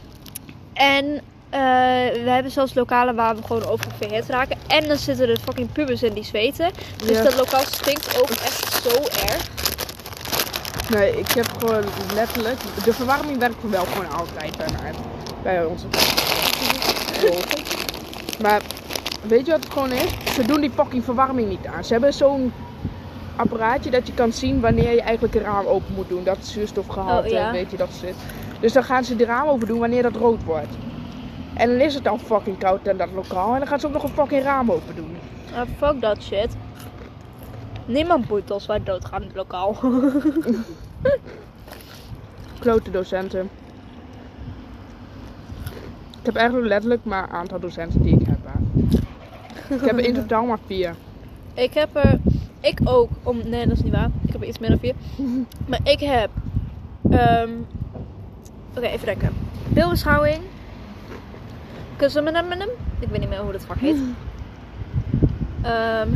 En 0.72 1.04
eh, 1.50 1.60
we 2.24 2.30
hebben 2.30 2.52
zelfs 2.52 2.74
lokalen 2.74 3.14
waar 3.14 3.36
we 3.36 3.42
gewoon 3.42 3.64
oververhit 3.64 4.26
raken. 4.28 4.56
En 4.66 4.88
dan 4.88 4.96
zitten 4.96 5.28
er 5.28 5.38
fucking 5.44 5.72
pubers 5.72 6.02
in 6.02 6.12
die 6.12 6.24
zweten. 6.24 6.70
Dus 6.96 7.16
Ja. 7.16 7.22
dat 7.22 7.36
lokaal 7.36 7.64
stinkt 7.64 8.20
ook 8.22 8.30
echt 8.30 8.82
zo 8.82 9.02
erg. 9.26 9.61
Nee, 10.90 11.18
ik 11.18 11.30
heb 11.30 11.46
gewoon 11.58 11.84
letterlijk... 12.14 12.58
De 12.84 12.92
verwarming 12.92 13.38
werkt 13.38 13.70
wel 13.70 13.84
gewoon 13.84 14.10
altijd 14.10 14.56
bij 14.56 14.68
mij. 14.80 14.92
Bij 15.42 15.64
onze. 15.64 15.86
Maar 18.42 18.60
weet 19.22 19.46
je 19.46 19.52
wat 19.52 19.64
het 19.64 19.72
gewoon 19.72 19.92
is? 19.92 20.34
Ze 20.34 20.46
doen 20.46 20.60
die 20.60 20.70
fucking 20.70 21.04
verwarming 21.04 21.48
niet 21.48 21.66
aan. 21.66 21.84
Ze 21.84 21.92
hebben 21.92 22.12
zo'n 22.14 22.52
apparaatje 23.36 23.90
dat 23.90 24.06
je 24.06 24.14
kan 24.14 24.32
zien 24.32 24.60
wanneer 24.60 24.92
je 24.92 25.02
eigenlijk 25.02 25.34
een 25.34 25.42
raam 25.42 25.66
open 25.66 25.94
moet 25.94 26.08
doen. 26.08 26.24
Dat 26.24 26.36
het 26.36 26.46
zuurstofgehalte, 26.46 27.28
Oh, 27.28 27.32
ja. 27.32 27.52
weet 27.52 27.70
je, 27.70 27.76
dat 27.76 27.90
zit. 28.00 28.14
Dus 28.60 28.72
dan 28.72 28.84
gaan 28.84 29.04
ze 29.04 29.16
de 29.16 29.24
raam 29.24 29.48
open 29.48 29.66
doen 29.66 29.78
wanneer 29.78 30.02
dat 30.02 30.16
rood 30.16 30.44
wordt. 30.44 30.74
En 31.54 31.68
dan 31.68 31.80
is 31.80 31.94
het 31.94 32.08
al 32.08 32.18
fucking 32.18 32.58
koud 32.58 32.86
in 32.86 32.96
dat 32.96 33.08
lokaal. 33.14 33.52
En 33.52 33.58
dan 33.58 33.68
gaan 33.68 33.80
ze 33.80 33.86
ook 33.86 33.92
nog 33.92 34.02
een 34.02 34.08
fucking 34.08 34.42
raam 34.42 34.70
open 34.70 34.94
doen. 34.94 35.16
Ah, 35.54 35.60
fuck 35.78 36.00
dat 36.00 36.22
shit. 36.22 36.56
Niemand 37.92 38.26
boeit 38.26 38.50
als 38.50 38.66
wij 38.66 38.82
doodgaan 38.82 39.20
in 39.20 39.26
het 39.26 39.36
lokaal. 39.36 39.76
Klote 42.58 42.90
docenten. 42.90 43.48
Ik 46.20 46.26
heb 46.28 46.34
eigenlijk 46.36 46.68
letterlijk 46.68 47.04
maar 47.04 47.22
een 47.22 47.30
aantal 47.34 47.60
docenten 47.60 48.02
die 48.02 48.20
ik 48.20 48.26
heb. 48.26 48.38
hè. 48.44 49.74
Ik 49.74 49.80
heb 49.80 49.98
in 49.98 50.14
totaal 50.20 50.44
maar 50.44 50.58
vier. 50.66 50.94
Ik 51.54 51.74
heb 51.74 51.88
er. 51.96 52.18
Ik 52.60 52.78
ook. 52.84 53.10
Om, 53.22 53.40
nee, 53.48 53.66
dat 53.66 53.76
is 53.76 53.82
niet 53.82 53.92
waar. 53.92 54.10
Ik 54.26 54.32
heb 54.32 54.40
er 54.42 54.48
iets 54.48 54.58
meer 54.58 54.68
dan 54.70 54.78
vier. 54.78 54.94
Maar 55.68 55.80
ik 55.82 56.00
heb. 56.00 56.30
ehm, 57.10 57.50
Oké, 58.76 58.86
even 58.86 59.06
denken. 59.06 59.32
Beeldbeschouwing. 59.68 60.38
Kussemenemenem. 61.96 62.68
Ik 62.98 63.08
weet 63.08 63.20
niet 63.20 63.28
meer 63.28 63.40
hoe 63.40 63.52
dat 63.52 63.64
vak 63.64 63.76
heet. 63.78 63.96
Ehm 65.62 66.08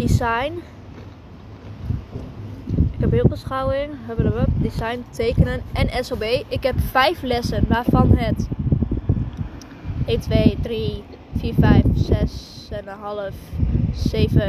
design. 0.00 0.52
Ik 2.92 3.00
heb 3.00 3.10
beeldbeschouwing, 3.10 3.92
hubbelewup, 4.06 4.48
design, 4.56 5.04
tekenen 5.10 5.62
en 5.72 6.04
SOB. 6.04 6.22
Ik 6.48 6.62
heb 6.62 6.74
vijf 6.90 7.22
lessen, 7.22 7.64
waarvan 7.68 8.16
het 8.16 8.48
1, 10.06 10.20
2, 10.20 10.56
3, 10.62 11.04
4, 11.38 11.54
5, 11.60 11.82
6 11.94 12.68
en 12.70 12.88
een 12.88 12.98
half, 12.98 13.34
7 13.92 14.42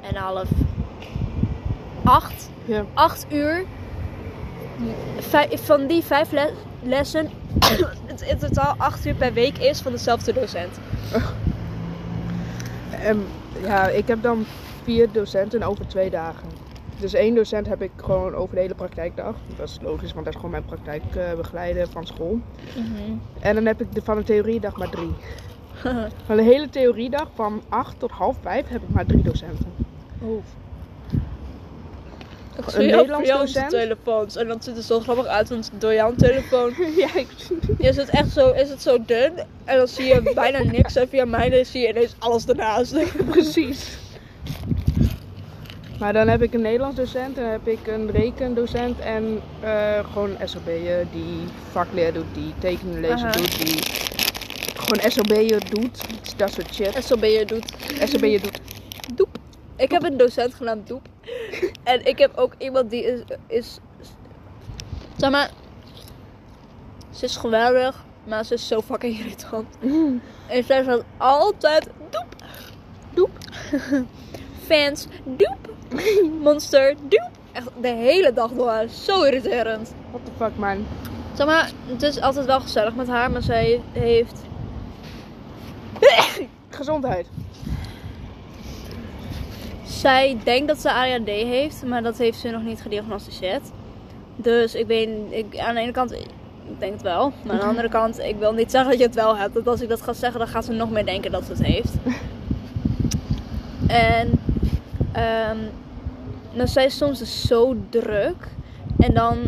en 0.00 0.16
een 0.16 0.22
half, 0.22 0.48
8. 2.04 2.50
Ja. 2.64 2.84
8 2.94 3.26
uur. 3.32 3.64
Van 5.54 5.86
die 5.86 6.02
vijf 6.02 6.32
le- 6.32 6.52
lessen, 6.82 7.30
het 8.06 8.20
in 8.20 8.38
totaal 8.38 8.74
8 8.78 9.06
uur 9.06 9.14
per 9.14 9.32
week 9.32 9.58
is 9.58 9.80
van 9.80 9.92
dezelfde 9.92 10.32
docent. 10.32 10.78
En 12.90 13.24
ja, 13.62 13.88
ik 13.88 14.08
heb 14.08 14.22
dan 14.22 14.44
vier 14.82 15.12
docenten 15.12 15.62
over 15.62 15.86
twee 15.86 16.10
dagen. 16.10 16.48
Dus 17.00 17.14
één 17.14 17.34
docent 17.34 17.66
heb 17.66 17.82
ik 17.82 17.90
gewoon 17.96 18.34
over 18.34 18.54
de 18.54 18.60
hele 18.60 18.74
praktijkdag. 18.74 19.34
Dat 19.56 19.68
is 19.68 19.78
logisch, 19.82 20.12
want 20.12 20.24
dat 20.24 20.34
is 20.34 20.40
gewoon 20.40 20.50
mijn 20.50 20.64
praktijkbegeleider 20.64 21.88
van 21.88 22.06
school. 22.06 22.40
En 23.40 23.54
dan 23.54 23.66
heb 23.66 23.80
ik 23.80 23.94
de, 23.94 24.02
van 24.02 24.16
de 24.16 24.22
theoriedag 24.22 24.76
maar 24.76 24.90
drie. 24.90 25.14
Van 26.26 26.36
de 26.36 26.42
hele 26.42 26.68
theoriedag 26.68 27.28
van 27.34 27.62
8 27.68 27.98
tot 27.98 28.10
half 28.10 28.36
5 28.40 28.68
heb 28.68 28.82
ik 28.82 28.88
maar 28.88 29.06
drie 29.06 29.22
docenten. 29.22 29.72
Oef. 30.22 30.44
Ik 32.58 32.74
Een 32.74 32.86
Nederlands 32.86 33.30
docent? 33.30 33.70
telefoons 33.70 34.36
en 34.36 34.46
dat 34.46 34.64
ziet 34.64 34.76
er 34.76 34.82
zo 34.82 35.00
grappig 35.00 35.26
uit, 35.26 35.48
want 35.48 35.70
door 35.78 35.94
jouw 35.94 36.14
telefoon 36.14 36.74
ja, 36.96 37.14
ik, 37.14 37.28
is 37.78 37.96
het 37.96 38.08
echt 38.08 38.30
zo, 38.30 38.50
is 38.50 38.68
het 38.68 38.82
zo 38.82 38.98
dun 39.06 39.32
en 39.64 39.76
dan 39.76 39.88
zie 39.88 40.04
je 40.04 40.32
bijna 40.34 40.62
niks 40.62 40.96
en 40.96 41.08
via 41.08 41.24
mij 41.24 41.64
zie 41.64 41.80
je 41.80 41.88
ineens 41.88 42.14
alles 42.18 42.46
ernaast. 42.46 42.94
precies. 43.30 43.96
Maar 45.98 46.12
dan 46.12 46.28
heb 46.28 46.42
ik 46.42 46.54
een 46.54 46.60
Nederlands 46.60 46.96
docent, 46.96 47.36
dan 47.36 47.44
heb 47.44 47.66
ik 47.66 47.86
een 47.86 48.10
rekendocent 48.10 48.98
en 48.98 49.40
eh, 49.60 50.12
gewoon 50.12 50.36
SOB'er 50.44 51.06
die 51.12 51.44
vakleer 51.70 52.12
doet, 52.12 52.34
die 52.34 52.52
tekenen 52.58 53.00
lezen 53.00 53.16
Aha. 53.16 53.30
doet, 53.30 53.66
die 53.66 53.78
gewoon 54.74 55.10
SOB'er 55.10 55.70
doet, 55.70 56.00
dat 56.36 56.52
soort 56.52 56.74
shit. 56.74 57.04
SLB'er 57.04 57.46
doet 57.46 57.72
SOB'er 58.04 58.40
doet. 58.42 58.60
Doep. 59.14 59.38
Ik 59.76 59.90
heb 59.90 60.02
een 60.02 60.16
docent 60.16 60.54
genaamd 60.54 60.88
Doep. 60.88 61.08
En 61.84 62.06
ik 62.06 62.18
heb 62.18 62.36
ook 62.36 62.52
iemand 62.58 62.90
die 62.90 63.04
is, 63.04 63.20
is 63.46 63.78
Zeg 65.18 65.30
maar, 65.30 65.50
ze 67.10 67.24
is 67.24 67.36
geweldig, 67.36 68.04
maar 68.24 68.44
ze 68.44 68.54
is 68.54 68.66
zo 68.66 68.80
fucking 68.80 69.18
irritant. 69.18 69.66
En 70.46 70.64
zij 70.64 70.82
zegt 70.82 71.02
altijd 71.16 71.88
doep, 72.10 72.26
doep. 73.14 73.30
Fans, 74.68 75.06
doep. 75.24 75.74
Monster, 76.40 76.94
doep. 77.08 77.30
Echt 77.52 77.68
de 77.80 77.88
hele 77.88 78.32
dag 78.32 78.50
door. 78.50 78.84
Zo 78.88 79.22
irriterend. 79.22 79.94
What 80.10 80.24
the 80.24 80.30
fuck, 80.36 80.56
man. 80.56 80.86
Zeg 81.34 81.46
maar, 81.46 81.70
het 81.86 82.02
is 82.02 82.20
altijd 82.20 82.46
wel 82.46 82.60
gezellig 82.60 82.94
met 82.94 83.08
haar, 83.08 83.30
maar 83.30 83.42
zij 83.42 83.80
heeft... 83.92 84.42
Gezondheid. 86.68 87.26
Zij 89.98 90.38
denkt 90.44 90.68
dat 90.68 90.78
ze 90.78 90.92
ADHD 90.92 91.26
heeft, 91.26 91.84
maar 91.84 92.02
dat 92.02 92.18
heeft 92.18 92.38
ze 92.38 92.48
nog 92.48 92.62
niet 92.62 92.82
gediagnosticeerd. 92.82 93.70
Dus 94.36 94.74
ik 94.74 94.86
weet, 94.86 95.08
ik, 95.30 95.58
aan 95.58 95.74
de 95.74 95.80
ene 95.80 95.92
kant, 95.92 96.12
ik 96.12 96.28
denk 96.78 96.92
het 96.92 97.02
wel. 97.02 97.32
Maar 97.42 97.52
aan 97.52 97.58
de 97.58 97.64
andere 97.64 97.88
kant, 97.88 98.18
ik 98.18 98.36
wil 98.38 98.52
niet 98.52 98.70
zeggen 98.70 98.90
dat 98.90 98.98
je 98.98 99.06
het 99.06 99.14
wel 99.14 99.36
hebt. 99.36 99.54
Want 99.54 99.68
als 99.68 99.80
ik 99.80 99.88
dat 99.88 100.02
ga 100.02 100.12
zeggen, 100.12 100.38
dan 100.38 100.48
gaat 100.48 100.64
ze 100.64 100.72
nog 100.72 100.90
meer 100.90 101.06
denken 101.06 101.30
dat 101.30 101.44
ze 101.44 101.52
het 101.52 101.62
heeft. 101.62 101.92
En 103.86 104.30
ehm 105.12 105.58
dan 106.58 106.68
zij 106.68 106.84
is 106.84 106.96
soms 106.96 107.18
dus 107.18 107.46
zo 107.46 107.76
druk. 107.88 108.48
En 108.98 109.14
dan 109.14 109.38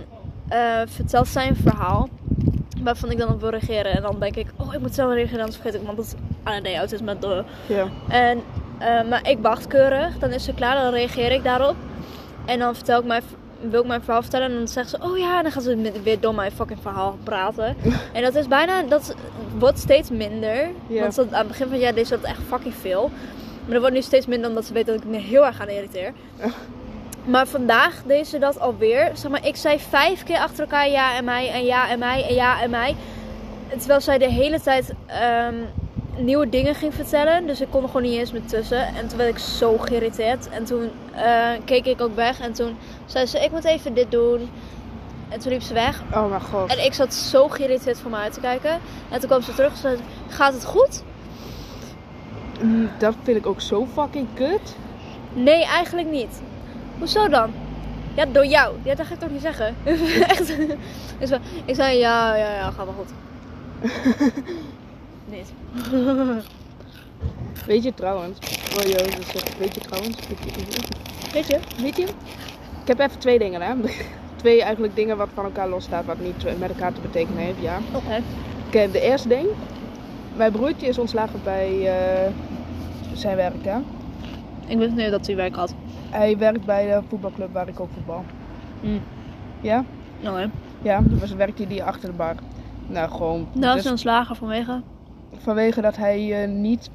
eh, 0.48 0.80
vertelt 0.86 1.28
zij 1.28 1.48
een 1.48 1.56
verhaal. 1.56 2.08
Waarvan 2.82 3.10
ik 3.10 3.18
dan 3.18 3.28
op 3.28 3.40
wil 3.40 3.50
reageren. 3.50 3.92
En 3.92 4.02
dan 4.02 4.16
denk 4.20 4.36
ik, 4.36 4.46
oh 4.56 4.74
ik 4.74 4.80
moet 4.80 4.94
zo 4.94 5.08
reageren. 5.08 5.40
Anders 5.40 5.56
vergeet 5.56 5.80
ik, 5.80 5.86
want 5.86 5.96
dat 5.96 6.06
is 6.06 6.14
ADD, 6.42 6.76
autisme. 6.76 7.18
De. 7.18 7.44
Ja. 7.66 7.88
En, 8.08 8.42
eh, 8.80 9.08
maar 9.08 9.28
ik 9.28 9.38
wacht 9.40 9.66
keurig. 9.66 10.18
Dan 10.18 10.30
is 10.30 10.44
ze 10.44 10.54
klaar, 10.54 10.74
dan 10.82 10.92
reageer 10.92 11.32
ik 11.32 11.44
daarop. 11.44 11.76
En 12.44 12.58
dan 12.58 12.74
vertel 12.74 12.98
ik 13.00 13.06
mijn, 13.06 13.22
wil 13.60 13.80
ik 13.80 13.86
mijn 13.86 14.02
verhaal 14.02 14.22
vertellen. 14.22 14.46
En 14.50 14.54
dan 14.56 14.68
zegt 14.68 14.90
ze, 14.90 14.98
oh 15.00 15.18
ja. 15.18 15.36
En 15.36 15.42
dan 15.42 15.52
gaat 15.52 15.62
ze 15.62 15.92
weer 16.02 16.20
door 16.20 16.34
mijn 16.34 16.52
fucking 16.52 16.78
verhaal 16.82 17.18
praten. 17.22 17.76
en 18.12 18.22
dat 18.22 18.34
is 18.34 18.48
bijna, 18.48 18.82
dat 18.82 19.14
wordt 19.58 19.78
steeds 19.78 20.10
minder. 20.10 20.68
Want 21.00 21.14
ze- 21.14 21.26
aan 21.30 21.38
het 21.38 21.48
begin 21.48 21.64
van 21.64 21.74
het 21.74 21.82
jaar 21.82 21.94
deed 21.94 22.06
ze 22.06 22.14
dat 22.20 22.30
echt 22.30 22.40
fucking 22.48 22.74
veel. 22.74 23.10
Maar 23.62 23.70
dat 23.72 23.80
wordt 23.80 23.94
nu 23.94 24.02
steeds 24.02 24.26
minder 24.26 24.48
omdat 24.48 24.64
ze 24.64 24.72
weet 24.72 24.86
dat 24.86 24.94
ik 24.96 25.04
me 25.04 25.16
heel 25.18 25.46
erg 25.46 25.60
aan 25.60 25.68
irriteer. 25.68 26.12
Maar 27.24 27.46
vandaag 27.46 28.02
deed 28.06 28.26
ze 28.26 28.38
dat 28.38 28.60
alweer. 28.60 29.10
Zeg 29.14 29.30
maar, 29.30 29.46
ik 29.46 29.56
zei 29.56 29.78
vijf 29.78 30.22
keer 30.22 30.38
achter 30.38 30.60
elkaar 30.60 30.88
ja 30.88 31.16
en 31.16 31.24
mij 31.24 31.50
en 31.50 31.64
ja 31.64 31.88
en 31.88 31.98
mij 31.98 32.26
en 32.28 32.34
ja 32.34 32.62
en 32.62 32.70
mij. 32.70 32.96
Terwijl 33.78 34.00
zij 34.00 34.18
de 34.18 34.30
hele 34.30 34.60
tijd 34.60 34.92
ehm, 35.06 35.54
nieuwe 36.24 36.48
dingen 36.48 36.74
ging 36.74 36.94
vertellen. 36.94 37.46
Dus 37.46 37.60
ik 37.60 37.66
kon 37.70 37.82
er 37.82 37.86
gewoon 37.88 38.02
niet 38.02 38.18
eens 38.18 38.32
meer 38.32 38.44
tussen. 38.44 38.86
En 38.94 39.08
toen 39.08 39.18
werd 39.18 39.30
ik 39.30 39.38
zo 39.38 39.78
geïrriteerd. 39.78 40.48
En 40.48 40.64
toen 40.64 40.90
eh, 41.14 41.48
keek 41.64 41.86
ik 41.86 42.00
ook 42.00 42.14
weg. 42.14 42.40
En 42.40 42.52
toen 42.52 42.76
zei 43.06 43.26
ze, 43.26 43.38
ik 43.44 43.50
moet 43.50 43.64
even 43.64 43.94
dit 43.94 44.10
doen. 44.10 44.50
En 45.28 45.40
toen 45.40 45.52
liep 45.52 45.62
ze 45.62 45.74
weg. 45.74 46.02
Oh 46.14 46.28
mijn 46.28 46.40
god. 46.40 46.70
En 46.70 46.84
ik 46.84 46.94
zat 46.94 47.14
zo 47.14 47.48
geïrriteerd 47.48 47.98
voor 47.98 48.10
me 48.10 48.16
uit 48.16 48.32
te 48.32 48.40
kijken. 48.40 48.80
En 49.10 49.18
toen 49.20 49.28
kwam 49.28 49.42
ze 49.42 49.54
terug 49.54 49.72
en 49.72 49.78
zei, 49.78 49.96
gaat 50.28 50.52
het 50.52 50.64
goed? 50.64 51.02
Mm, 52.62 52.90
Dat 52.98 53.14
vind 53.22 53.36
ik 53.36 53.46
ook 53.46 53.60
zo 53.60 53.86
fucking 53.92 54.26
kut. 54.34 54.76
Nee, 55.32 55.64
eigenlijk 55.64 56.10
niet. 56.10 56.42
Hoezo 56.98 57.28
dan? 57.28 57.52
Ja, 58.14 58.24
door 58.26 58.46
jou. 58.46 58.74
Ja, 58.82 58.94
dat 58.94 59.06
ga 59.06 59.14
ik 59.14 59.20
toch 59.20 59.30
niet 59.30 59.40
zeggen. 59.40 59.74
Echt. 60.28 60.48
Ik 61.18 61.26
zei, 61.26 61.40
ik 61.64 61.74
zei 61.74 61.98
ja, 61.98 62.36
ja, 62.36 62.52
ja, 62.54 62.70
gaat 62.70 62.84
wel 62.84 62.94
goed. 62.98 63.10
Weet 67.66 67.82
je 67.82 67.94
trouwens. 67.94 68.38
Oh 68.78 68.84
joh, 68.84 69.06
zegt, 69.32 69.58
weet 69.58 69.74
je 69.74 69.80
trouwens. 69.80 70.16
Weet 71.32 71.46
je, 71.46 71.58
Weet 71.82 71.96
je? 71.96 72.02
Ik 72.82 72.86
heb 72.86 72.98
even 72.98 73.18
twee 73.18 73.38
dingen 73.38 73.60
hè. 73.60 73.74
Twee 74.36 74.62
eigenlijk 74.62 74.96
dingen 74.96 75.16
wat 75.16 75.28
van 75.34 75.44
elkaar 75.44 75.68
losstaat. 75.68 76.04
Wat 76.04 76.20
niet 76.20 76.58
met 76.58 76.70
elkaar 76.70 76.92
te 76.92 77.00
betekenen 77.00 77.42
heeft, 77.42 77.60
ja. 77.60 77.78
Oké. 77.92 78.22
Oké, 78.66 78.90
de 78.90 79.00
eerste 79.00 79.28
ding. 79.28 79.46
Mijn 80.36 80.52
broertje 80.52 80.86
is 80.86 80.98
ontslagen 80.98 81.40
bij 81.44 81.86
eh, 81.86 82.32
zijn 83.12 83.36
werk 83.36 83.64
hè. 83.64 83.78
Ik 84.66 84.78
wist 84.78 84.94
niet 84.94 85.10
dat 85.10 85.26
hij 85.26 85.36
werk 85.36 85.54
had. 85.54 85.74
Hij 86.10 86.38
werkt 86.38 86.64
bij 86.64 86.86
de 86.86 87.02
voetbalclub 87.08 87.52
waar 87.52 87.68
ik 87.68 87.80
ook 87.80 87.88
voetbal. 87.94 88.24
Mm. 88.80 89.00
Ja? 89.60 89.84
Oké. 90.20 90.50
Ja, 90.82 91.00
dus 91.04 91.32
werkt 91.32 91.58
hij 91.58 91.66
die 91.66 91.84
achter 91.84 92.08
de 92.08 92.16
bar. 92.16 92.34
Nou, 92.86 93.10
gewoon. 93.10 93.48
Nou, 93.52 93.74
dus 93.74 93.84
is 93.84 93.90
ontslagen 93.90 94.36
vanwege. 94.36 94.82
Vanwege 95.38 95.80
dat 95.80 95.96
hij 95.96 96.42
eh, 96.42 96.48
niet 96.48 96.90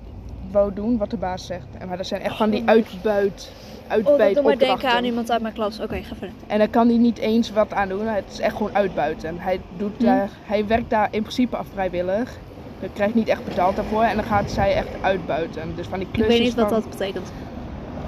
wou 0.51 0.73
doen 0.73 0.97
wat 0.97 1.09
de 1.09 1.17
baas 1.17 1.45
zegt. 1.45 1.65
En 1.79 1.87
maar 1.87 1.97
dat 1.97 2.07
zijn 2.07 2.21
echt 2.21 2.35
van 2.37 2.49
die 2.49 2.63
uitbuit. 2.65 3.51
Oh, 3.51 3.89
dat 3.89 3.97
Uitbuit 4.07 4.35
doet 4.35 4.43
mij 4.43 4.55
denken 4.55 4.73
opdrachten. 4.75 4.99
aan 4.99 5.05
iemand 5.05 5.31
uit 5.31 5.41
mijn 5.41 5.53
klas. 5.53 5.79
Oké, 5.79 5.95
ga 6.03 6.15
verder. 6.15 6.35
En 6.47 6.57
daar 6.57 6.67
kan 6.67 6.87
hij 6.87 6.97
niet 6.97 7.17
eens 7.17 7.51
wat 7.51 7.73
aan 7.73 7.87
doen. 7.89 8.07
Het 8.07 8.23
is 8.31 8.39
echt 8.39 8.55
gewoon 8.55 8.75
uitbuiten. 8.75 9.35
Hij, 9.39 9.59
doet 9.77 9.97
Hm. 9.97 10.03
daar, 10.03 10.29
hij 10.43 10.67
werkt 10.67 10.89
daar 10.89 11.07
in 11.11 11.21
principe 11.21 11.55
af 11.57 11.67
vrijwillig. 11.73 12.37
Hij 12.79 12.89
krijgt 12.93 13.15
niet 13.15 13.27
echt 13.27 13.45
betaald 13.45 13.75
daarvoor. 13.75 14.03
En 14.03 14.15
dan 14.15 14.25
gaat 14.25 14.51
zij 14.51 14.73
echt 14.75 14.87
uitbuiten. 15.01 15.75
Dus 15.75 15.87
van 15.87 15.99
die 15.99 16.07
Ik 16.07 16.13
klusjes 16.13 16.37
weet 16.37 16.45
niet 16.45 16.55
wat 16.55 16.69
dat 16.69 16.89
betekent. 16.89 17.31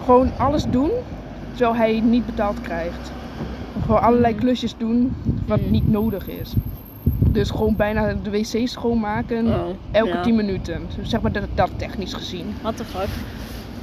gewoon 0.06 0.32
alles 0.38 0.64
doen 0.70 0.92
terwijl 1.56 1.76
hij 1.76 2.00
niet 2.00 2.26
betaald 2.26 2.62
krijgt. 2.62 3.12
Gewoon 3.86 4.02
allerlei 4.02 4.34
Hm. 4.34 4.40
klusjes 4.40 4.78
doen 4.78 5.16
wat 5.48 5.60
Hm. 5.60 5.72
niet 5.72 5.92
nodig 5.92 6.28
is. 6.28 6.54
Dus 7.30 7.50
gewoon 7.50 7.76
bijna 7.76 8.14
de 8.24 8.30
wc 8.30 8.68
schoonmaken 8.68 9.48
Oh, 9.48 9.68
elke 9.92 10.10
ja. 10.14 10.22
10 10.22 10.36
minuten. 10.36 10.82
Dus 11.00 11.10
zeg 11.10 11.22
maar 11.22 11.32
dat, 11.32 11.44
dat 11.56 11.70
technisch 11.76 12.14
gezien. 12.14 12.54
What 12.62 12.78
the 12.78 12.86
fuck? 12.86 13.08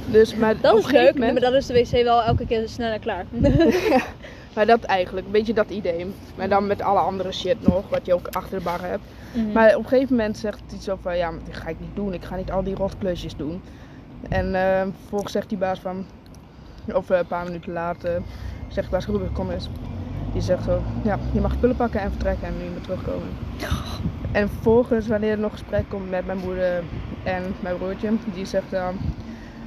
Dus, 0.05 0.35
maar 0.35 0.55
Dat 0.61 0.73
op 0.73 0.79
is 0.79 0.85
leuk, 0.91 1.13
moment- 1.13 1.31
maar 1.31 1.41
dan 1.41 1.53
is 1.53 1.65
de 1.65 1.73
wc 1.73 2.03
wel 2.03 2.23
elke 2.23 2.45
keer 2.45 2.67
sneller 2.69 2.99
klaar. 2.99 3.25
Maar 4.55 4.65
dat 4.65 4.83
eigenlijk, 4.83 5.25
een 5.25 5.31
beetje 5.31 5.53
dat 5.53 5.69
idee. 5.69 6.05
Maar 6.35 6.49
dan 6.49 6.67
met 6.67 6.81
alle 6.81 6.99
andere 6.99 7.31
shit 7.31 7.67
nog, 7.67 7.89
wat 7.89 8.05
je 8.05 8.13
ook 8.13 8.27
achter 8.31 8.57
de 8.57 8.63
bar 8.63 8.81
hebt. 8.81 9.03
Mhm. 9.33 9.51
Maar 9.51 9.75
op 9.75 9.83
een 9.83 9.89
gegeven 9.89 10.15
moment 10.15 10.37
zegt 10.37 10.61
hij 10.69 10.79
zo 10.81 10.97
van, 11.01 11.17
ja, 11.17 11.31
maar 11.31 11.43
dit 11.45 11.55
ga 11.55 11.67
ik 11.67 11.79
niet 11.79 11.95
doen. 11.95 12.13
Ik 12.13 12.23
ga 12.23 12.35
niet 12.35 12.51
al 12.51 12.63
die 12.63 12.75
rotklusjes 12.75 13.35
doen. 13.35 13.61
En 14.29 14.55
eh, 14.55 14.81
vervolgens 14.99 15.31
zegt 15.31 15.49
die 15.49 15.57
baas 15.57 15.79
van, 15.79 16.05
of 16.93 17.09
eh, 17.09 17.17
een 17.17 17.25
paar 17.25 17.45
minuten 17.45 17.73
later, 17.73 18.21
zegt 18.67 18.89
baas 18.89 19.05
Ruben, 19.05 19.31
kom 19.31 19.49
eens. 19.51 19.69
Die 20.35 20.43
zegt 20.43 20.63
zo, 20.63 20.81
ja, 21.03 21.19
je 21.33 21.41
mag 21.41 21.53
spullen 21.53 21.75
pakken 21.75 21.99
en 21.99 22.11
vertrekken 22.11 22.47
en 22.47 22.53
niet 22.61 22.71
meer 22.71 22.81
terugkomen. 22.81 23.27
En 24.31 24.49
vervolgens, 24.49 25.07
wanneer 25.07 25.31
er 25.31 25.37
nog 25.37 25.51
gesprek 25.51 25.89
komt 25.89 26.09
met 26.09 26.25
mijn 26.25 26.37
moeder 26.37 26.83
en 27.23 27.55
mijn 27.59 27.77
broertje, 27.77 28.11
die 28.33 28.45
zegt 28.45 28.71
dan, 28.71 28.97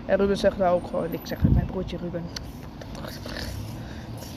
en 0.07 0.17
Ruben 0.17 0.37
zegt 0.37 0.59
dan 0.59 0.69
ook 0.69 0.87
gewoon, 0.87 1.13
ik 1.13 1.21
zeg 1.23 1.39
mijn 1.49 1.67
broertje 1.67 1.97
Ruben. 1.97 2.23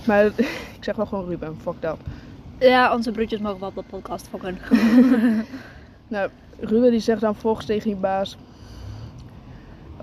Maar 0.06 0.26
ik 0.78 0.84
zeg 0.84 0.96
wel 0.96 1.06
gewoon 1.06 1.26
Ruben, 1.26 1.58
fuck 1.62 1.82
dat. 1.82 1.98
Ja, 2.60 2.94
onze 2.96 3.12
broertjes 3.12 3.40
mogen 3.40 3.60
wel 3.60 3.70
op 3.70 3.76
de 3.76 3.84
podcast 3.90 4.28
fokken. 4.28 4.58
Nou, 6.08 6.30
Ruben 6.60 6.92
die 6.92 7.00
zegt 7.00 7.22
dan 7.22 7.36
volgens 7.36 7.66
tegen 7.66 7.90
die 7.90 8.00
baas. 8.00 8.38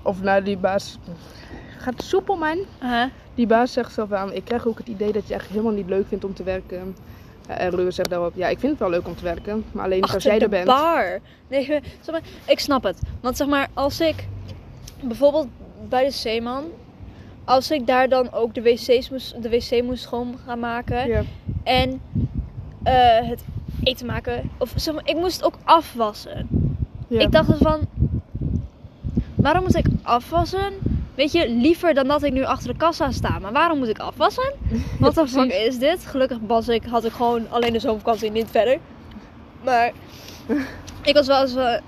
Of 0.01 0.21
nou, 0.21 0.43
die 0.43 0.57
baas. 0.57 0.99
Gaat 1.79 2.03
soepel, 2.03 2.35
man. 2.35 2.57
Huh? 2.81 3.03
Die 3.35 3.47
baas 3.47 3.73
zegt 3.73 3.93
zo 3.93 4.05
van: 4.05 4.33
Ik 4.33 4.45
krijg 4.45 4.67
ook 4.67 4.77
het 4.77 4.87
idee 4.87 5.11
dat 5.11 5.27
je 5.27 5.33
echt 5.33 5.47
helemaal 5.47 5.71
niet 5.71 5.87
leuk 5.87 6.07
vindt 6.07 6.23
om 6.25 6.33
te 6.33 6.43
werken. 6.43 6.95
En 7.47 7.69
Ruben 7.69 7.93
zegt 7.93 8.09
daarop: 8.09 8.35
Ja, 8.35 8.47
ik 8.47 8.59
vind 8.59 8.71
het 8.71 8.81
wel 8.81 8.89
leuk 8.89 9.07
om 9.07 9.15
te 9.15 9.23
werken. 9.23 9.65
Maar 9.71 9.83
alleen 9.85 10.03
als 10.03 10.23
jij 10.23 10.39
er 10.39 10.49
bent. 10.49 10.65
bar. 10.65 11.19
Nee, 11.47 11.65
zeg 11.65 12.11
maar, 12.11 12.21
ik 12.45 12.59
snap 12.59 12.83
het. 12.83 13.01
Want 13.21 13.37
zeg 13.37 13.47
maar, 13.47 13.67
als 13.73 13.99
ik 13.99 14.27
bijvoorbeeld 15.03 15.47
bij 15.89 16.03
de 16.05 16.11
Zeeman, 16.11 16.63
als 17.45 17.71
ik 17.71 17.87
daar 17.87 18.09
dan 18.09 18.31
ook 18.31 18.53
de, 18.53 18.61
wc's 18.61 19.09
moest, 19.09 19.43
de 19.43 19.49
wc 19.49 19.83
moest 19.83 20.03
schoon 20.03 20.35
gaan 20.45 20.59
maken 20.59 21.07
Ja. 21.07 21.21
en 21.63 22.01
eh, 22.83 23.27
het 23.27 23.43
eten 23.83 24.05
maken, 24.05 24.49
of 24.57 24.73
zeg 24.75 24.93
maar, 24.93 25.07
ik 25.07 25.15
moest 25.15 25.43
ook 25.43 25.57
afwassen. 25.63 26.47
Ja. 27.07 27.19
Ik 27.19 27.31
dacht 27.31 27.47
dus 27.49 27.57
van, 27.57 27.79
waarom 29.35 29.63
moet 29.63 29.75
ik 29.75 29.85
afwassen? 30.03 30.73
Weet 31.19 31.31
je, 31.31 31.49
liever 31.49 31.93
dan 31.93 32.07
dat 32.07 32.23
ik 32.23 32.31
nu 32.33 32.43
achter 32.45 32.71
de 32.71 32.77
kassa 32.77 33.11
sta. 33.11 33.39
Maar 33.39 33.51
waarom 33.51 33.77
moet 33.77 33.87
ik 33.87 33.99
afwassen? 33.99 34.53
Wat 34.99 35.15
de 35.15 35.27
fuck 35.27 35.51
is 35.51 35.77
dit? 35.77 36.05
Gelukkig 36.05 36.37
was 36.47 36.67
ik, 36.67 36.83
had 36.83 37.05
ik 37.05 37.11
gewoon 37.11 37.49
alleen 37.49 37.73
de 37.73 37.79
zomervakantie 37.79 38.31
niet 38.31 38.47
verder. 38.51 38.77
Maar 39.63 39.91
ik 41.03 41.13
was 41.13 41.27
wel 41.27 41.41
eens 41.41 41.53
wel- 41.53 41.79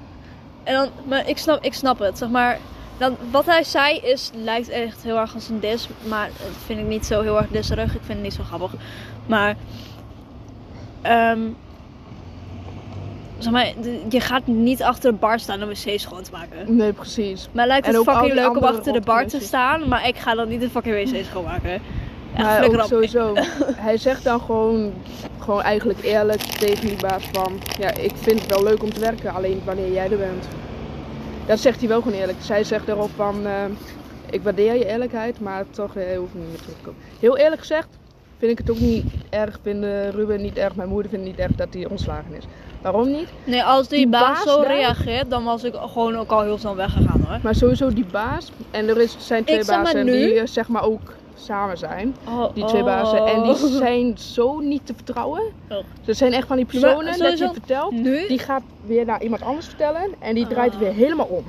En 0.64 0.74
dan, 0.74 0.90
maar 1.08 1.28
ik 1.30 1.38
snap, 1.38 1.64
ik 1.64 1.74
snap 1.74 2.00
het, 2.00 2.18
zeg 2.18 2.30
maar. 2.30 2.60
Dan, 2.98 3.18
wat 3.32 3.46
hij 3.46 3.64
zei 3.64 3.98
is, 3.98 4.32
lijkt 4.44 4.70
echt 4.70 5.04
heel 5.04 5.18
erg 5.18 5.34
als 5.34 5.50
een 5.50 5.60
dis. 5.60 5.88
Maar 6.08 6.28
dat 6.28 6.56
vind 6.66 6.80
ik 6.80 6.86
niet 6.86 7.06
zo 7.06 7.22
heel 7.22 7.38
erg 7.38 7.48
disserig. 7.48 7.86
Ik 7.96 8.02
vind 8.04 8.14
het 8.14 8.22
niet 8.22 8.34
zo 8.34 8.44
grappig. 8.44 8.72
Maar... 9.26 9.56
ehm, 11.02 11.40
zeg 13.44 13.52
maar, 13.52 13.74
je 14.10 14.20
gaat 14.20 14.48
niet 14.48 14.84
achter 14.84 15.12
de 15.12 15.18
bar 15.18 15.40
staan 15.40 15.64
om 15.64 15.70
wc 15.70 16.00
schoon 16.00 16.24
te 16.24 16.32
maken. 16.32 16.76
Nee, 16.76 16.94
precies. 16.94 17.50
Maar 17.52 17.68
lijkt 17.68 17.88
het 17.88 17.96
fucking 17.96 18.34
leuk 18.34 18.58
om 18.58 18.64
achter 18.64 18.94
de 18.94 19.02
bar 19.02 19.26
te 19.28 19.40
staan. 19.40 19.88
Maar 19.88 20.08
ik 20.08 20.18
ga 20.18 20.36
dan 20.36 20.48
niet 20.48 20.62
de 20.62 20.70
fucking 20.70 21.12
wc 21.12 21.24
schoonmaken. 21.26 21.82
Ook 22.64 22.74
op. 22.74 22.82
sowieso. 22.82 23.34
Hij 23.88 23.98
zegt 23.98 24.24
dan 24.24 24.40
gewoon, 24.40 24.94
gewoon 25.40 25.62
eigenlijk 25.62 26.04
eerlijk 26.04 26.42
tegen 26.42 26.88
die 26.88 26.98
baas 27.02 27.24
van... 27.32 27.60
Ja, 27.80 27.94
ik 27.94 28.12
vind 28.16 28.40
het 28.42 28.50
wel 28.50 28.64
leuk 28.64 28.84
om 28.84 28.94
te 28.94 29.00
werken, 29.00 29.34
alleen 29.34 29.62
wanneer 29.66 29.92
jij 29.92 30.12
er 30.12 30.18
bent. 30.18 30.48
Dat 31.46 31.60
zegt 31.60 31.80
hij 31.80 31.88
wel 31.88 32.02
gewoon 32.02 32.20
eerlijk. 32.20 32.38
Zij 32.42 32.64
zegt 32.64 32.88
erop 32.88 33.10
van... 33.16 33.46
eh, 33.46 33.52
ik 34.30 34.42
waardeer 34.44 34.74
je 34.74 34.86
eerlijkheid, 34.86 35.40
maar 35.40 35.66
toch, 35.70 35.96
eh, 35.96 36.12
je 36.12 36.18
hoeft 36.18 36.34
niet 36.34 36.48
meer 36.48 36.58
terug 36.58 36.76
te 36.76 36.84
komen. 36.84 37.02
Heel 37.20 37.38
eerlijk 37.38 37.60
gezegd, 37.60 37.88
vind 38.38 38.52
ik 38.52 38.58
het 38.58 38.72
ook 38.72 38.80
niet 38.80 39.06
erg. 39.30 39.60
Vinden 39.62 40.12
Ruben 40.12 40.42
niet 40.42 40.58
erg, 40.58 40.76
mijn 40.76 40.90
moeder 40.90 41.12
vindt 41.12 41.28
het 41.28 41.38
niet 41.38 41.46
erg 41.46 41.56
dat 41.56 41.74
hij 41.74 41.88
ontslagen 41.88 42.36
is. 42.38 42.44
Waarom 42.82 43.12
niet? 43.12 43.28
Nee, 43.44 43.64
als 43.64 43.88
die, 43.88 43.98
Die 43.98 44.08
baas, 44.08 44.22
baas 44.44 44.54
zo 44.54 44.62
daar- 44.62 44.68
reageert, 44.76 45.30
dan 45.30 45.44
was 45.44 45.64
ik 45.64 45.74
gewoon 45.76 46.18
ook 46.18 46.32
al 46.32 46.42
heel 46.42 46.58
snel 46.58 46.76
weggegaan 46.76 47.24
hoor. 47.28 47.40
Maar 47.44 47.56
sowieso 47.56 47.94
die 47.94 48.06
baas. 48.12 48.52
En 48.72 48.88
er 48.90 49.02
is, 49.02 49.16
zijn 49.20 49.44
twee 49.44 49.60
Ik 49.60 49.66
bazen 49.66 50.06
nu- 50.06 50.12
die 50.12 50.34
eh, 50.40 50.48
zeg 50.48 50.68
maar 50.68 50.84
ook 50.84 51.14
samen 51.36 51.78
zijn. 51.78 52.16
Oh, 52.28 52.54
Die 52.54 52.66
twee 52.66 52.82
oh. 52.82 52.88
bazen. 52.88 53.26
En 53.26 53.44
die 53.44 53.56
zijn 53.56 54.18
zo 54.18 54.60
niet 54.60 54.86
te 54.86 54.94
vertrouwen. 54.96 55.42
Oh. 55.70 55.78
Er 56.06 56.16
zijn 56.16 56.34
echt 56.34 56.48
van 56.48 56.56
die 56.56 56.66
Maar 56.66 56.82
personen 56.82 57.18
dat 57.20 57.38
je 57.38 57.44
het 57.44 57.54
vertelt. 57.54 57.92
Nu? 57.92 58.28
Die 58.28 58.40
gaat 58.40 58.62
weer 58.86 59.06
naar 59.06 59.22
iemand 59.24 59.42
anders 59.42 59.66
vertellen. 59.68 60.02
En 60.20 60.36
die 60.36 60.48
draait 60.48 60.74
Ah. 60.74 60.80
weer 60.80 60.92
helemaal 60.94 61.26
om. 61.26 61.44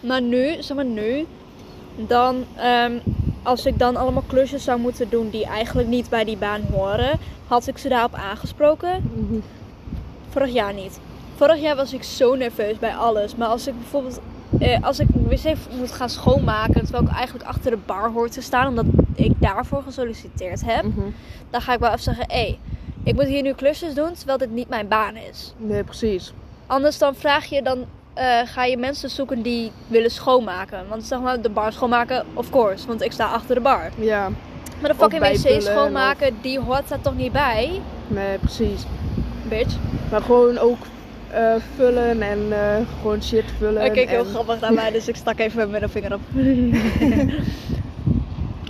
Maar 0.00 0.22
nu, 0.22 0.54
zeg 0.62 0.76
maar 0.76 0.84
nu, 0.84 1.26
dan 1.96 2.44
ehm, 2.56 2.92
als 3.42 3.66
ik 3.66 3.78
dan 3.78 3.96
allemaal 3.96 4.24
klusjes 4.26 4.64
zou 4.64 4.80
moeten 4.80 5.08
doen 5.10 5.28
die 5.30 5.44
eigenlijk 5.46 5.88
niet 5.88 6.08
bij 6.08 6.24
die 6.24 6.36
baan 6.36 6.60
horen, 6.72 7.18
had 7.46 7.66
ik 7.66 7.78
ze 7.78 7.88
daarop 7.88 8.14
aangesproken. 8.14 9.10
Mhm. 9.14 9.38
Vorig 10.36 10.52
jaar 10.52 10.74
niet. 10.74 10.98
Vorig 11.36 11.60
jaar 11.60 11.76
was 11.76 11.92
ik 11.92 12.02
zo 12.02 12.34
nerveus 12.34 12.78
bij 12.78 12.94
alles. 12.96 13.34
Maar 13.36 13.48
als 13.48 13.66
ik 13.66 13.78
bijvoorbeeld, 13.78 14.20
eh, 14.58 14.82
als 14.82 14.98
ik 14.98 15.06
wc 15.28 15.54
moet 15.78 15.92
gaan 15.92 16.08
schoonmaken, 16.08 16.82
terwijl 16.82 17.04
ik 17.04 17.10
eigenlijk 17.10 17.48
achter 17.48 17.70
de 17.70 17.78
bar 17.86 18.10
hoor 18.10 18.28
te 18.28 18.40
staan, 18.40 18.68
omdat 18.68 18.84
ik 19.14 19.32
daarvoor 19.38 19.82
gesolliciteerd 19.82 20.64
heb, 20.64 20.82
Mhm. 20.82 21.00
dan 21.50 21.60
ga 21.60 21.72
ik 21.72 21.78
wel 21.78 21.88
even 21.88 22.02
zeggen, 22.02 22.24
hé, 22.28 22.36
hey, 22.36 22.58
ik 23.04 23.14
moet 23.14 23.24
hier 23.24 23.42
nu 23.42 23.52
klusjes 23.52 23.94
doen, 23.94 24.12
terwijl 24.12 24.38
dit 24.38 24.50
niet 24.50 24.68
mijn 24.68 24.88
baan 24.88 25.16
is. 25.16 25.54
Nee, 25.56 25.84
precies. 25.84 26.32
Anders 26.66 26.98
dan 26.98 27.14
vraag 27.14 27.44
je, 27.44 27.62
dan 27.62 27.84
eh, 28.14 28.40
ga 28.44 28.64
je 28.64 28.76
mensen 28.76 29.10
zoeken 29.10 29.42
die 29.42 29.72
willen 29.86 30.10
schoonmaken. 30.10 30.84
Want 30.88 31.04
zeg 31.04 31.20
maar, 31.20 31.40
de 31.42 31.50
bar 31.50 31.72
schoonmaken, 31.72 32.24
of 32.34 32.50
course, 32.50 32.86
want 32.86 33.02
ik 33.02 33.12
sta 33.12 33.26
achter 33.26 33.54
de 33.54 33.60
bar. 33.60 33.90
Ja, 33.98 34.28
Maar 34.80 34.90
de 34.90 34.96
fucking 34.96 35.22
wc 35.22 35.62
schoonmaken, 35.62 36.36
die 36.40 36.60
hoort 36.60 36.88
daar 36.88 37.00
toch 37.00 37.14
niet 37.16 37.32
bij, 37.32 37.80
nee, 38.06 38.38
precies. 38.38 38.82
Bitch. 39.48 39.74
Maar 40.10 40.22
gewoon 40.22 40.58
ook 40.58 40.78
eh, 41.30 41.54
vullen 41.76 42.22
en 42.22 42.38
eh, 42.52 42.76
gewoon 43.00 43.22
shit 43.22 43.44
vullen. 43.58 43.80
Hij 43.80 43.90
keek 43.90 44.08
heel 44.08 44.24
grappig 44.24 44.60
naar 44.60 44.72
mij, 44.72 44.90
dus 44.90 45.08
ik 45.08 45.16
stak 45.16 45.38
even 45.38 45.56
mijn 45.56 45.70
middelvinger 45.70 46.14
op. 46.14 46.20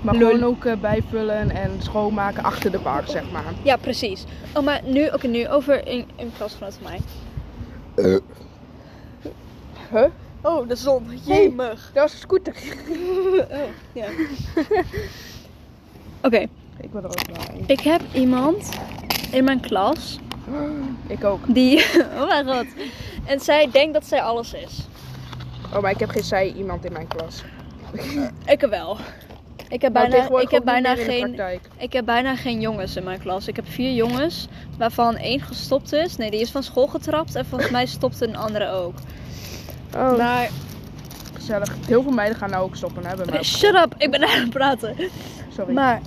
Maar 0.03 0.15
Lul. 0.15 0.31
gewoon 0.31 0.45
ook 0.45 0.65
eh, 0.65 0.77
bijvullen 0.81 1.51
en 1.51 1.71
schoonmaken 1.79 2.43
achter 2.43 2.71
de 2.71 2.79
bar, 2.79 3.03
zeg 3.07 3.31
maar. 3.31 3.45
Ja, 3.63 3.77
precies. 3.77 4.25
Oh, 4.55 4.65
maar 4.65 4.81
nu, 4.85 5.07
oké, 5.07 5.27
nu 5.27 5.49
over 5.49 5.89
een, 5.89 6.05
een 6.17 6.33
klasgenoot 6.37 6.79
van 6.83 6.91
mij. 6.91 7.01
Huh? 9.91 10.05
Oh, 10.43 10.69
de 10.69 10.77
zon. 10.77 11.07
Hey. 11.07 11.43
Jemig. 11.43 11.91
Dat 11.93 12.03
was 12.03 12.13
een 12.13 12.19
scooter. 12.19 12.55
Oh, 13.51 13.59
ja. 13.93 14.07
Oké, 16.23 16.47
Ik 16.81 16.93
wil 16.93 17.03
er 17.03 17.09
ook 17.09 17.27
bij. 17.33 17.61
ik 17.67 17.81
heb 17.81 18.01
iemand 18.13 18.71
in 19.31 19.45
mijn 19.45 19.61
klas 19.61 20.19
Ik 21.07 21.25
ook. 21.25 21.41
die... 21.47 21.85
Oh 22.19 22.27
mijn 22.27 22.47
god. 22.47 22.67
En 23.25 23.41
zij 23.41 23.69
denkt 23.71 23.95
dat 23.95 24.07
zij 24.07 24.23
alles 24.23 24.53
is. 24.53 24.87
Oh, 25.75 25.81
maar 25.83 25.91
ik 25.91 25.99
heb 25.99 26.11
geen 26.11 26.25
zij 26.25 26.53
iemand 26.53 26.85
in 26.85 26.93
mijn 26.93 27.07
klas. 27.07 27.43
Ik 28.47 28.61
wel. 28.61 28.99
Ik 29.69 29.83
heb 29.83 29.93
bijna, 29.93 30.41
ik 30.41 30.51
heb 30.51 30.65
bijna 30.65 30.95
geen... 30.95 31.41
Ik 31.79 31.93
heb 31.93 32.05
bijna 32.05 32.37
geen 32.37 32.61
jongens 32.61 32.97
in 32.97 33.05
mijn 33.05 33.21
klas. 33.21 33.49
Ik 33.49 33.57
heb 33.57 33.69
vier 33.69 33.93
jongens, 33.93 34.49
waarvan 34.79 35.17
één 35.17 35.41
gestopt 35.41 35.93
is. 35.93 36.17
Nee, 36.17 36.31
die 36.31 36.41
is 36.41 36.51
van 36.51 36.63
school 36.63 36.87
getrapt 36.87 37.35
en 37.35 37.47
volgens 37.47 37.71
mij 37.71 37.87
stopte 37.87 38.27
een 38.29 38.37
andere 38.37 38.71
ook. 38.71 38.95
Oh, 39.97 40.17
Maar, 40.17 40.49
gezellig. 41.35 41.75
Heel 41.87 42.03
veel 42.03 42.13
meiden 42.13 42.39
gaan 42.39 42.51
nou 42.51 42.65
ook 42.65 42.77
stoppen, 42.77 43.07
hè, 43.07 43.17
bij 43.17 43.27
mij. 43.31 43.43
shut 43.43 43.75
up, 43.75 43.95
ik 43.99 44.11
ben 44.11 44.23
aan 44.23 44.41
het 44.41 44.51
praten. 44.51 44.97
Sorry. 45.57 45.75
Maar, 45.75 46.01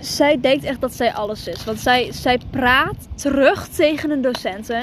zij 0.00 0.40
denkt 0.40 0.64
echt 0.64 0.80
dat 0.80 0.94
zij 0.94 1.12
alles 1.14 1.46
is. 1.46 1.64
Want 1.64 1.80
zij, 1.80 2.12
zij 2.12 2.38
praat 2.50 3.08
terug 3.14 3.68
tegen 3.68 4.10
een 4.10 4.22
docenten. 4.22 4.82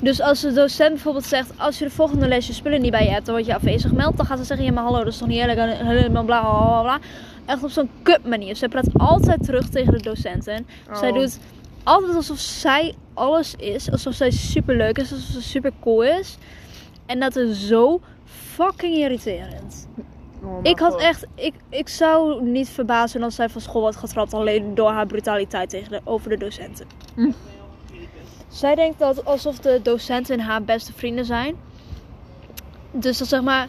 Dus 0.00 0.20
als 0.20 0.40
de 0.40 0.52
docent 0.52 0.90
bijvoorbeeld 0.92 1.24
zegt, 1.24 1.50
als 1.58 1.78
je 1.78 1.84
de 1.84 1.90
volgende 1.90 2.28
les 2.28 2.46
je 2.46 2.52
spullen 2.52 2.80
niet 2.80 2.90
bij 2.90 3.04
je 3.04 3.10
hebt, 3.10 3.26
dan 3.26 3.34
word 3.34 3.46
je 3.46 3.54
afwezig 3.54 3.90
gemeld. 3.90 4.16
Dan 4.16 4.26
gaat 4.26 4.38
ze 4.38 4.44
zeggen, 4.44 4.66
ja 4.66 4.72
maar 4.72 4.84
hallo, 4.84 4.98
dat 4.98 5.12
is 5.12 5.18
toch 5.18 5.28
niet 5.28 5.38
eerlijk, 5.38 5.58
en 5.58 5.86
helemaal 5.86 6.24
bla 6.24 6.40
bla. 6.82 6.98
Echt 7.46 7.62
op 7.62 7.70
zo'n 7.70 7.90
kut 8.02 8.24
manier. 8.28 8.56
Zij 8.56 8.68
praat 8.68 8.88
altijd 8.92 9.44
terug 9.44 9.68
tegen 9.68 9.92
de 9.92 10.02
docenten. 10.02 10.66
Zij 10.92 11.10
Oh. 11.10 11.18
doet 11.18 11.38
altijd 11.82 12.14
alsof 12.14 12.38
zij 12.38 12.94
alles 13.14 13.54
is. 13.54 13.90
Alsof 13.90 14.14
zij 14.14 14.30
super 14.30 14.76
leuk 14.76 14.98
is. 14.98 15.12
Alsof 15.12 15.32
ze 15.32 15.42
super 15.42 15.72
cool 15.80 16.02
is. 16.04 16.36
En 17.06 17.20
dat 17.20 17.36
is 17.36 17.66
zo 17.66 18.00
fucking 18.24 18.94
irriterend. 18.94 19.88
Oh 20.44 20.58
Ik 20.62 20.78
had 20.78 21.00
echt... 21.00 21.26
Ik, 21.34 21.54
ik 21.68 21.88
zou 21.88 22.42
niet 22.42 22.68
verbazen 22.68 23.22
als 23.22 23.34
zij 23.34 23.48
van 23.48 23.60
school 23.60 23.80
wordt 23.80 23.96
getrapt. 23.96 24.34
Alleen 24.34 24.74
door 24.74 24.90
haar 24.90 25.06
brutaliteit 25.06 25.70
tegenover 25.70 26.30
de 26.30 26.36
docenten. 26.36 26.86
Hm. 27.14 27.30
Zij 28.48 28.74
denkt 28.74 28.98
dat 28.98 29.24
alsof 29.24 29.58
de 29.58 29.80
docenten 29.82 30.40
haar 30.40 30.62
beste 30.62 30.92
vrienden 30.92 31.24
zijn. 31.24 31.54
Dus 32.90 33.18
dat 33.18 33.28
zeg 33.28 33.42
maar... 33.42 33.68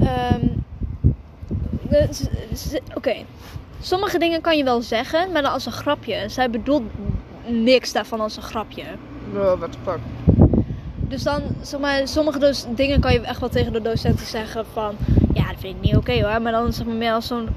ehm, 0.00 0.46
de- 1.88 2.80
Oké. 2.94 3.14
Sommige 3.80 4.18
dingen 4.18 4.40
kan 4.40 4.56
je 4.56 4.64
wel 4.64 4.82
zeggen, 4.82 5.32
maar 5.32 5.42
dan 5.42 5.52
als 5.52 5.66
een 5.66 5.72
grapje. 5.72 6.28
Zij 6.28 6.50
bedoelt 6.50 6.82
niks 7.46 7.92
daarvan 7.92 8.20
als 8.20 8.36
een 8.36 8.42
grapje. 8.42 8.84
What 9.32 9.72
the 9.72 9.78
fuck. 9.84 9.98
Dus 10.98 11.22
dan, 11.22 11.42
zeg 11.62 11.80
maar, 11.80 12.08
sommige 12.08 12.38
dus 12.38 12.64
dingen 12.74 13.00
kan 13.00 13.12
je 13.12 13.20
echt 13.20 13.40
wel 13.40 13.48
tegen 13.48 13.72
de 13.72 13.82
docenten 13.82 14.26
zeggen 14.26 14.66
van... 14.72 14.96
Ja, 15.32 15.46
dat 15.46 15.56
vind 15.58 15.76
ik 15.76 15.82
niet 15.82 15.96
oké 15.96 16.22
hoor. 16.22 16.42
Maar 16.42 16.52
dan 16.52 16.72
zeg 16.72 16.86
maar 16.86 16.94
meer 16.94 17.12
als 17.12 17.26
zo'n 17.26 17.48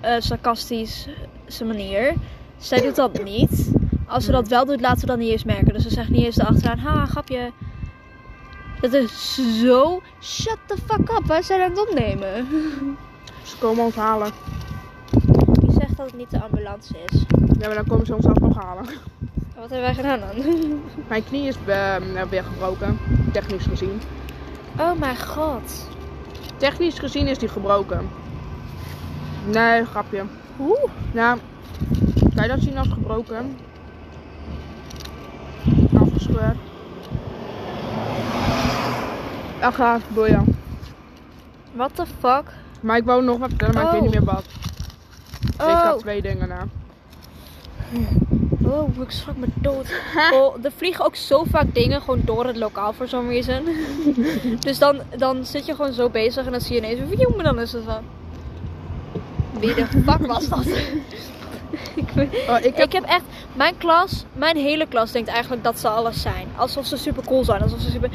eh 0.00 0.14
sarcastische 0.18 1.64
manier. 1.64 2.14
Zij 2.56 2.80
doet 2.80 2.96
dat 2.96 3.22
niet. 3.24 3.72
Als 4.06 4.24
ze 4.24 4.30
dat 4.30 4.48
wel 4.48 4.64
doet, 4.64 4.80
laten 4.80 5.00
we 5.00 5.06
dat 5.06 5.18
niet 5.18 5.30
eens 5.30 5.44
merken. 5.44 5.72
Dus 5.72 5.82
ze 5.82 5.90
zegt 5.90 6.08
niet 6.08 6.24
eens 6.24 6.38
erachteraan, 6.38 6.78
ha, 6.78 7.06
grapje. 7.06 7.52
Dat 8.80 8.92
is 8.92 9.34
zo... 9.60 10.02
Shut 10.22 10.58
the 10.66 10.76
fuck 10.86 11.10
up, 11.10 11.26
wij 11.26 11.42
zijn 11.42 11.60
aan 11.60 11.70
het 11.70 11.88
opnemen. 11.88 12.46
Ze 13.42 13.56
komen 13.58 13.84
ons 13.84 13.94
halen. 13.94 14.30
Wie 15.52 15.72
zegt 15.72 15.96
dat 15.96 16.06
het 16.06 16.16
niet 16.16 16.30
de 16.30 16.42
ambulance 16.42 16.94
is? 17.06 17.24
Ja, 17.58 17.66
maar 17.66 17.74
dan 17.74 17.86
komen 17.86 18.06
ze 18.06 18.14
ons 18.14 18.26
alsnog 18.26 18.64
halen. 18.64 18.84
Wat 19.54 19.70
hebben 19.70 19.80
wij 19.80 19.94
gedaan 19.94 20.20
dan? 20.20 20.44
Mijn 21.08 21.24
knie 21.24 21.48
is 21.48 21.56
eh, 21.66 21.96
weer 22.30 22.42
gebroken. 22.44 22.98
Technisch 23.32 23.64
gezien. 23.66 24.00
Oh 24.78 24.92
mijn 24.98 25.18
god. 25.18 25.88
Technisch 26.56 26.98
gezien 26.98 27.26
is 27.26 27.38
die 27.38 27.48
gebroken. 27.48 28.08
Nee, 29.52 29.84
grapje. 29.84 30.22
Oeh. 30.60 30.82
Nou, 31.12 31.38
kan 32.34 32.42
je 32.42 32.48
dat 32.48 32.60
zien 32.60 32.78
als 32.78 32.88
gebroken? 32.88 33.56
Afgescheurd. 36.00 36.56
Ach, 39.60 39.74
ga, 39.74 39.98
boeien. 40.08 40.56
What 41.72 41.90
the 41.94 42.06
fuck? 42.18 42.44
Maar 42.80 42.96
ik 42.96 43.04
wou 43.04 43.22
nog 43.24 43.38
wat 43.38 43.48
vertellen, 43.48 43.74
maar 43.74 43.82
ik 43.82 43.88
Oh. 43.88 43.94
weet 43.94 44.02
niet 44.10 44.12
meer 44.20 44.34
wat. 44.34 44.44
Ik 45.54 45.62
Oh. 45.62 45.82
had 45.82 45.98
twee 45.98 46.22
dingen 46.22 46.48
na. 46.48 46.66
Oh, 48.66 49.00
ik 49.00 49.10
schrok 49.10 49.36
me 49.36 49.46
dood. 49.54 49.92
Oh, 50.32 50.64
er 50.64 50.72
vliegen 50.76 51.04
ook 51.04 51.16
zo 51.16 51.44
vaak 51.50 51.74
dingen 51.74 52.00
gewoon 52.00 52.20
door 52.24 52.46
het 52.46 52.56
lokaal 52.56 52.92
voor 52.92 53.08
some 53.08 53.28
reason. 53.28 53.64
dus 54.66 54.78
dan, 54.78 55.00
dan 55.16 55.44
zit 55.44 55.66
je 55.66 55.74
gewoon 55.74 55.92
zo 55.92 56.10
bezig 56.10 56.46
en 56.46 56.52
dan 56.52 56.60
zie 56.60 56.74
je 56.74 56.80
ineens 56.80 57.00
een 57.00 57.34
maar 57.34 57.44
dan 57.44 57.60
is 57.60 57.72
het 57.72 57.84
van... 57.84 58.02
Wie 59.60 59.74
de 59.74 59.86
fuck 59.86 60.26
was 60.26 60.48
dat? 60.48 60.66
ik, 61.94 62.08
Oh, 62.48 62.58
ik 62.58 62.78
ik, 62.78 62.92
heb, 62.92 63.04
echt... 63.04 63.24
Mijn 63.52 63.76
klas, 63.76 64.24
mijn 64.32 64.56
hele 64.56 64.86
klas 64.86 65.12
denkt 65.12 65.28
eigenlijk 65.28 65.64
dat 65.64 65.78
ze 65.78 65.88
alles 65.88 66.22
zijn. 66.22 66.48
Alsof 66.56 66.86
ze 66.86 66.96
super 66.96 67.24
cool 67.24 67.44
zijn. 67.44 67.62
Alsof 67.62 67.80
ze 67.80 67.90
super... 67.90 68.10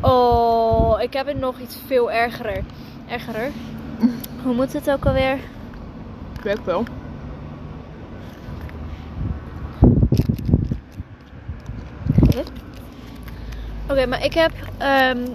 Oh, 0.00 1.02
ik 1.02 1.12
heb 1.12 1.28
er 1.28 1.36
nog 1.36 1.58
iets 1.58 1.76
veel 1.86 2.10
ergerer. 2.10 2.62
Ergerer? 3.08 3.50
Hoe 4.42 4.54
moet 4.54 4.72
het 4.72 4.90
ook 4.90 5.06
alweer? 5.06 5.38
ik 6.36 6.42
weet 6.42 6.58
veel. 6.64 6.84
Oké, 13.90 14.06
maar 14.06 14.24
ik 14.24 14.34
heb... 14.34 14.52
ehm, 14.78 15.26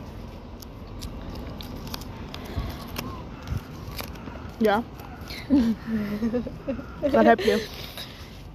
Ja. 4.57 4.83
wat 7.11 7.25
heb 7.25 7.39
je? 7.39 7.67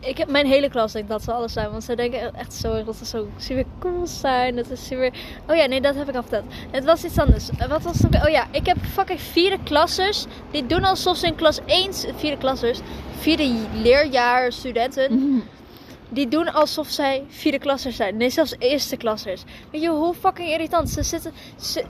Ik 0.01 0.19
heb 0.19 0.29
mijn 0.29 0.47
hele 0.47 0.71
klas 0.71 0.93
denkt 0.93 1.09
dat 1.09 1.23
ze 1.23 1.33
alles 1.33 1.53
zijn. 1.53 1.71
Want 1.71 1.85
ze 1.85 1.95
denken 1.95 2.35
echt 2.35 2.53
zo 2.55 2.73
erg 2.73 2.85
dat 2.85 2.97
ze 2.97 3.05
zo 3.05 3.29
super 3.37 3.65
cool 3.79 4.07
zijn. 4.07 4.57
Dat 4.57 4.71
is 4.71 4.87
super... 4.87 5.13
Oh 5.49 5.57
ja, 5.57 5.67
nee, 5.67 5.81
dat 5.81 5.95
heb 5.95 6.09
ik 6.09 6.15
al 6.15 6.23
verteld. 6.23 6.45
Het 6.71 6.85
was 6.85 7.05
iets 7.05 7.19
anders. 7.19 7.49
Wat 7.69 7.83
was 7.83 7.99
het? 7.99 8.15
Oh 8.25 8.31
ja, 8.31 8.47
ik 8.51 8.67
heb 8.67 8.77
fucking 8.93 9.21
vierde 9.21 9.59
klassers. 9.65 10.25
Die 10.51 10.67
doen 10.67 10.85
alsof 10.85 11.17
ze 11.17 11.27
in 11.27 11.35
klas 11.35 11.61
1... 11.65 11.93
Vierde 12.17 12.39
klassers. 12.39 12.81
Vierde 13.19 13.55
leerjaar 13.75 14.53
studenten. 14.53 15.43
Die 16.11 16.29
doen 16.29 16.53
alsof 16.53 16.89
zij 16.89 17.25
vierde 17.29 17.59
klassers 17.59 17.97
zijn. 17.97 18.17
Nee, 18.17 18.31
zelfs 18.31 18.55
eerste 18.59 18.97
klassers. 18.97 19.43
Weet 19.71 19.83
je 19.83 19.89
hoe 19.89 20.15
fucking 20.15 20.49
irritant. 20.49 20.91
Ze 20.91 21.03
zitten... 21.03 21.33
Ze, 21.61 21.85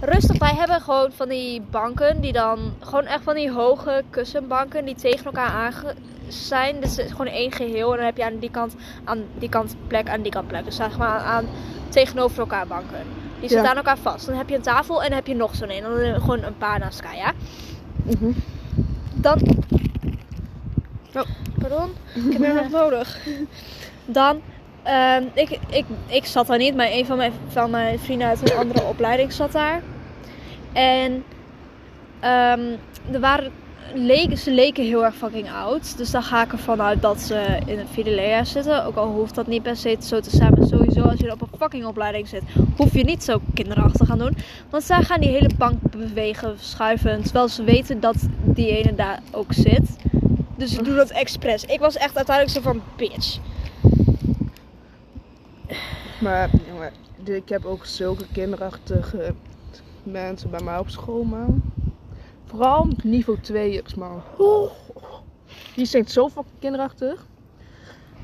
Rustig, 0.00 0.38
wij 0.38 0.54
hebben 0.54 0.80
gewoon 0.80 1.12
van 1.12 1.28
die 1.28 1.60
banken 1.70 2.20
die 2.20 2.32
dan 2.32 2.58
gewoon 2.80 3.06
echt 3.06 3.22
van 3.22 3.34
die 3.34 3.50
hoge 3.52 4.02
kussenbanken 4.10 4.84
die 4.84 4.94
tegen 4.94 5.24
elkaar 5.24 5.50
aange 5.50 5.94
zijn. 6.28 6.80
Dus 6.80 6.96
het 6.96 7.06
is 7.06 7.10
gewoon 7.10 7.26
één 7.26 7.52
geheel 7.52 7.90
en 7.90 7.96
dan 7.96 8.06
heb 8.06 8.16
je 8.16 8.24
aan 8.24 8.38
die 8.38 8.50
kant, 8.50 8.74
aan 9.04 9.24
die 9.38 9.48
kant 9.48 9.76
plek, 9.86 10.08
aan 10.08 10.22
die 10.22 10.32
kant 10.32 10.46
plek. 10.48 10.64
Dus 10.64 10.76
zeg 10.76 10.98
maar 10.98 11.18
aan, 11.20 11.46
tegenover 11.88 12.38
elkaar 12.38 12.66
banken. 12.66 13.02
Die 13.40 13.48
zitten 13.48 13.62
Ja. 13.62 13.70
aan 13.70 13.76
elkaar 13.76 13.98
vast. 13.98 14.26
Dan 14.26 14.34
heb 14.34 14.48
je 14.48 14.54
een 14.54 14.62
tafel 14.62 15.02
en 15.02 15.08
dan 15.08 15.16
heb 15.16 15.26
je 15.26 15.34
nog 15.34 15.54
zo'n 15.54 15.70
een. 15.70 15.82
Dan 15.82 16.20
gewoon 16.20 16.42
een 16.42 16.58
paar 16.58 16.78
naast 16.78 17.00
elkaar, 17.00 17.16
ja. 17.16 17.32
Mhm. 18.02 18.32
Dan. 19.14 19.40
Oh. 21.14 21.22
Pardon? 21.58 21.90
Ik 22.14 22.32
heb 22.32 22.42
hem 22.42 22.54
nog 22.62 22.70
nodig. 22.70 23.18
Dan. 24.06 24.40
ehm, 24.82 25.22
ik, 25.34 25.58
ik, 25.68 25.84
ik 26.06 26.24
zat 26.24 26.46
daar 26.46 26.58
niet, 26.58 26.76
maar 26.76 26.88
een 26.90 27.06
van 27.06 27.16
mijn, 27.16 27.32
van 27.48 27.70
mijn 27.70 27.98
vrienden 27.98 28.28
uit 28.28 28.50
een 28.50 28.56
andere 28.58 28.82
opleiding 28.84 29.32
zat 29.32 29.52
daar. 29.52 29.82
En. 30.72 31.24
ehm, 32.20 32.60
er 33.12 33.20
waren. 33.20 33.52
Leken, 33.94 34.38
ze 34.38 34.50
leken 34.52 34.84
heel 34.84 35.04
erg 35.04 35.14
fucking 35.14 35.50
oud. 35.52 35.96
Dus 35.96 36.10
dan 36.10 36.22
ga 36.22 36.44
ik 36.44 36.52
ervan 36.52 36.80
uit 36.82 37.02
dat 37.02 37.20
ze 37.20 37.58
in 37.66 37.78
het 37.78 37.86
vierde 37.92 38.10
leerjaar 38.14 38.46
zitten. 38.46 38.84
Ook 38.84 38.96
al 38.96 39.06
hoeft 39.08 39.34
dat 39.34 39.46
niet 39.46 39.62
per 39.62 39.76
se 39.76 39.96
zo 40.00 40.20
te 40.20 40.30
zijn. 40.30 40.52
Maar 40.58 40.66
sowieso 40.66 41.00
als 41.02 41.18
je 41.20 41.32
op 41.32 41.40
een 41.40 41.48
fucking 41.58 41.84
opleiding 41.84 42.28
zit, 42.28 42.42
hoef 42.76 42.94
je 42.94 43.04
niet 43.04 43.24
zo 43.24 43.40
kinderachtig 43.54 44.06
gaan 44.08 44.18
doen. 44.18 44.36
Want 44.70 44.82
zij 44.82 45.02
gaan 45.02 45.20
die 45.20 45.30
hele 45.30 45.50
bank 45.58 45.78
bewegen, 45.96 46.54
schuiven. 46.58 47.22
Terwijl 47.22 47.48
ze 47.48 47.64
weten 47.64 48.00
dat 48.00 48.16
die 48.44 48.68
ene 48.78 48.94
daar 48.94 49.18
ook 49.30 49.52
zit. 49.52 49.96
Dus 50.60 50.70
ze 50.70 50.82
doen 50.82 50.96
dat 50.96 51.10
expres. 51.10 51.64
Ik 51.64 51.78
was 51.78 51.96
echt 51.96 52.16
uiteindelijk 52.16 52.56
zo 52.56 52.62
van 52.62 52.82
bitch. 52.96 53.38
Maar 56.20 56.50
jongen, 56.66 56.92
ik 57.24 57.48
heb 57.48 57.64
ook 57.64 57.84
zulke 57.84 58.24
kinderachtige 58.32 59.34
mensen 60.02 60.50
bij 60.50 60.62
mij 60.62 60.78
op 60.78 60.88
school, 60.88 61.22
man. 61.22 61.62
Vooral 62.46 62.88
niveau 63.02 63.38
2'ers, 63.52 63.94
man. 63.96 64.22
Oh, 64.36 64.70
Die 65.74 65.84
zijn 65.84 66.08
zo 66.08 66.28
fucking 66.28 66.58
kinderachtig. 66.58 67.26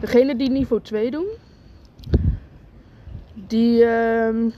Degene 0.01 0.37
die 0.37 0.51
niveau 0.51 0.83
2 0.83 1.11
doen, 1.11 1.27
die 3.35 3.85
ehm 3.85 4.51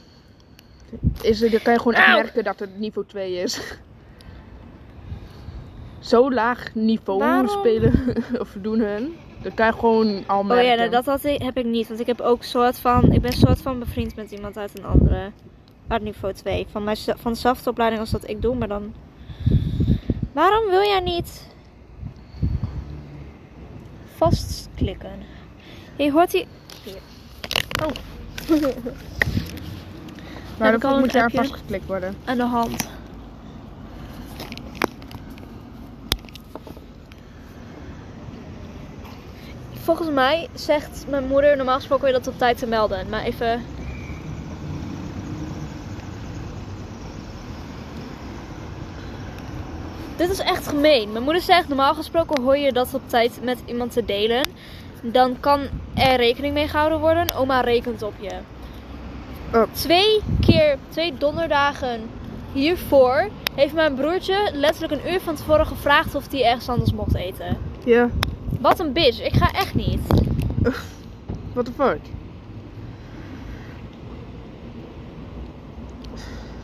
is, 1.22 1.38
dan 1.38 1.50
kan 1.62 1.72
je 1.72 1.78
gewoon 1.78 1.94
echt 1.94 2.06
merken 2.06 2.44
dat 2.44 2.58
het 2.58 2.78
niveau 2.78 3.06
2 3.06 3.34
is. 3.34 3.60
Zo 6.08 6.32
laag 6.32 6.74
niveau 6.74 7.18
Waarom? 7.18 7.48
spelen 7.48 7.92
of 8.42 8.56
doen 8.60 8.78
hun. 8.80 9.16
Dat 9.42 9.54
kan 9.54 9.66
je 9.66 9.72
gewoon 9.72 10.24
al 10.26 10.38
Oh 10.40 10.46
merken. 10.46 10.66
ja, 10.66 10.74
nou, 10.74 10.90
dat 10.90 11.06
had 11.06 11.24
ik, 11.24 11.42
heb 11.42 11.56
ik 11.58 11.64
niet. 11.64 11.88
Want 11.88 12.00
ik 12.00 12.06
heb 12.06 12.20
ook 12.20 12.42
soort 12.42 12.78
van. 12.78 13.12
Ik 13.12 13.20
ben 13.20 13.32
soort 13.32 13.62
van 13.62 13.78
bevriend 13.78 14.16
met 14.16 14.30
iemand 14.30 14.56
uit 14.58 14.78
een 14.78 14.84
andere. 14.84 15.30
Uit 15.88 16.02
niveau 16.02 16.34
2. 16.34 16.66
Van, 16.70 16.84
mijn, 16.84 16.96
van 16.96 17.32
dezelfde 17.32 17.70
opleiding 17.70 18.00
als 18.00 18.10
dat 18.10 18.28
ik 18.28 18.42
doe, 18.42 18.54
maar 18.54 18.68
dan. 18.68 18.94
Waarom 20.32 20.68
wil 20.70 20.82
jij 20.82 21.00
niet. 21.00 21.46
Vastklikken? 24.16 25.10
Je 25.96 26.12
hoort 26.12 26.30
die. 26.30 26.46
Maar 30.58 30.66
Heb 30.68 30.76
ik 30.76 30.84
al 30.84 30.90
dan 30.90 31.00
moet 31.00 31.14
appje? 31.16 31.36
vastgeklikt 31.36 31.86
worden. 31.86 32.14
aan 32.24 32.36
de 32.36 32.42
hand. 32.42 32.88
Volgens 39.88 40.10
mij 40.10 40.48
zegt 40.54 41.04
mijn 41.08 41.26
moeder 41.26 41.56
normaal 41.56 41.76
gesproken 41.76 42.04
weer 42.04 42.12
dat 42.12 42.26
op 42.26 42.38
tijd 42.38 42.58
te 42.58 42.66
melden. 42.66 43.08
Maar 43.08 43.22
even. 43.22 43.64
Dit 50.16 50.30
is 50.30 50.38
echt 50.38 50.68
gemeen. 50.68 51.12
Mijn 51.12 51.24
moeder 51.24 51.42
zegt 51.42 51.68
normaal 51.68 51.94
gesproken 51.94 52.42
hoor 52.42 52.56
je 52.56 52.72
dat 52.72 52.94
op 52.94 53.00
tijd 53.06 53.40
met 53.42 53.58
iemand 53.64 53.92
te 53.92 54.04
delen. 54.04 54.48
Dan 55.02 55.40
kan 55.40 55.60
er 55.94 56.16
rekening 56.16 56.54
mee 56.54 56.68
gehouden 56.68 57.00
worden. 57.00 57.34
Oma 57.34 57.60
rekent 57.60 58.02
op 58.02 58.14
je. 58.20 58.34
Oh. 59.54 59.62
Twee 59.72 60.20
keer, 60.40 60.76
twee 60.88 61.14
donderdagen 61.18 62.10
hiervoor 62.52 63.28
heeft 63.54 63.74
mijn 63.74 63.94
broertje 63.94 64.50
letterlijk 64.52 64.92
een 64.92 65.12
uur 65.12 65.20
van 65.20 65.34
tevoren 65.34 65.66
gevraagd 65.66 66.14
of 66.14 66.30
hij 66.30 66.44
ergens 66.44 66.68
anders 66.68 66.92
mocht 66.92 67.14
eten. 67.14 67.58
Ja, 67.84 68.10
Wat 68.60 68.78
een 68.78 68.92
bitch, 68.92 69.24
ik 69.24 69.34
ga 69.34 69.52
echt 69.52 69.74
niet. 69.74 70.00
what 71.54 71.64
the 71.64 71.72
fuck? 71.72 72.00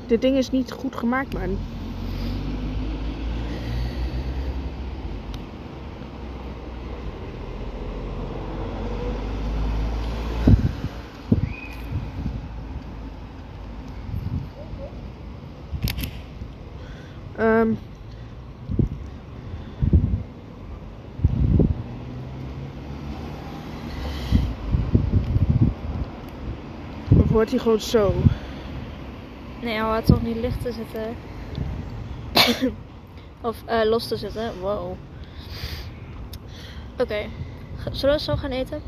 Dit 0.06 0.20
ding 0.20 0.36
is 0.36 0.50
niet 0.50 0.72
goed 0.72 0.96
gemaakt, 0.96 1.32
man. 1.32 1.58
Ehm 17.36 17.72
of 27.08 27.33
wordt 27.50 27.64
hij 27.64 27.72
gewoon 27.72 27.80
zo? 27.80 28.14
Nee, 29.62 29.74
hij 29.74 29.90
had 29.90 30.06
toch 30.06 30.22
niet 30.22 30.36
licht 30.36 30.62
te 30.62 30.72
zitten. 30.72 31.16
of 33.48 33.62
eh, 33.64 33.84
los 33.84 34.08
te 34.08 34.16
zitten. 34.16 34.60
Wow. 34.60 34.96
Oké. 36.98 37.26
Zullen 37.92 38.14
we 38.14 38.20
zo 38.20 38.36
gaan 38.36 38.50
eten? 38.50 38.82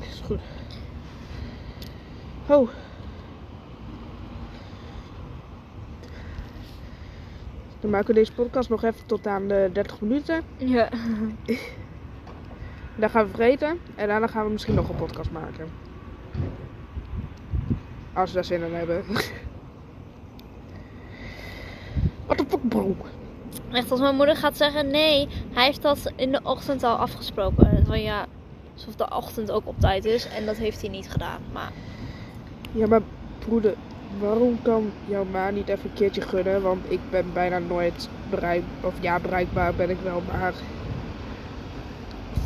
Is 0.00 0.22
goed. 0.24 0.40
Oh. 2.46 2.68
Dan 7.80 7.90
maken 7.90 8.06
we 8.06 8.14
deze 8.14 8.32
podcast 8.32 8.68
nog 8.68 8.82
even 8.82 9.06
tot 9.06 9.26
aan 9.26 9.48
de 9.48 9.70
30 9.72 10.00
minuten. 10.00 10.42
Ja. 10.56 10.88
Dan 13.00 13.10
gaan 13.10 13.26
we 13.26 13.32
vreten. 13.32 13.78
En 13.94 14.08
daarna 14.08 14.26
gaan 14.26 14.44
we 14.44 14.50
misschien 14.52 14.74
nog 14.74 14.88
een 14.88 14.96
podcast 14.96 15.30
maken. 15.30 15.68
Als 18.16 18.28
we 18.30 18.34
daar 18.34 18.44
zin 18.44 18.62
in 18.62 18.74
hebben. 18.74 19.04
What 22.26 22.38
the 22.38 22.44
fuck, 22.48 22.68
bro? 22.68 22.96
Echt, 23.72 23.90
als 23.90 24.00
mijn 24.00 24.16
moeder 24.16 24.36
gaat 24.36 24.56
zeggen 24.56 24.90
nee, 24.90 25.28
hij 25.52 25.64
heeft 25.64 25.82
dat 25.82 26.12
in 26.16 26.32
de 26.32 26.40
ochtend 26.42 26.82
al 26.82 26.96
afgesproken. 26.96 27.86
Van 27.86 28.02
ja, 28.02 28.26
alsof 28.74 28.94
de 28.94 29.10
ochtend 29.10 29.50
ook 29.50 29.66
op 29.66 29.80
tijd 29.80 30.04
is. 30.04 30.28
En 30.28 30.46
dat 30.46 30.56
heeft 30.56 30.80
hij 30.80 30.90
niet 30.90 31.10
gedaan. 31.10 31.40
Maar 31.52 31.72
Ja, 32.72 32.86
maar 32.86 33.00
broeder, 33.38 33.74
waarom 34.18 34.62
kan 34.62 34.92
jouw 35.04 35.24
ma 35.24 35.50
niet 35.50 35.68
even 35.68 35.90
een 35.90 35.96
keertje 35.96 36.20
gunnen? 36.20 36.62
Want 36.62 36.90
ik 36.90 37.00
ben 37.10 37.32
bijna 37.32 37.58
nooit 37.58 38.08
bereikbaar. 38.30 38.90
Of 38.90 38.94
ja, 39.00 39.20
bereikbaar 39.20 39.74
ben 39.74 39.90
ik 39.90 39.98
wel, 40.02 40.22
maar 40.32 40.54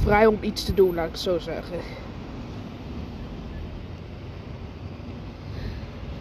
vrij 0.02 0.26
om 0.26 0.38
iets 0.40 0.64
te 0.64 0.74
doen, 0.74 0.94
laat 0.94 1.06
ik 1.06 1.12
het 1.12 1.20
zo 1.20 1.38
zeggen. 1.38 1.78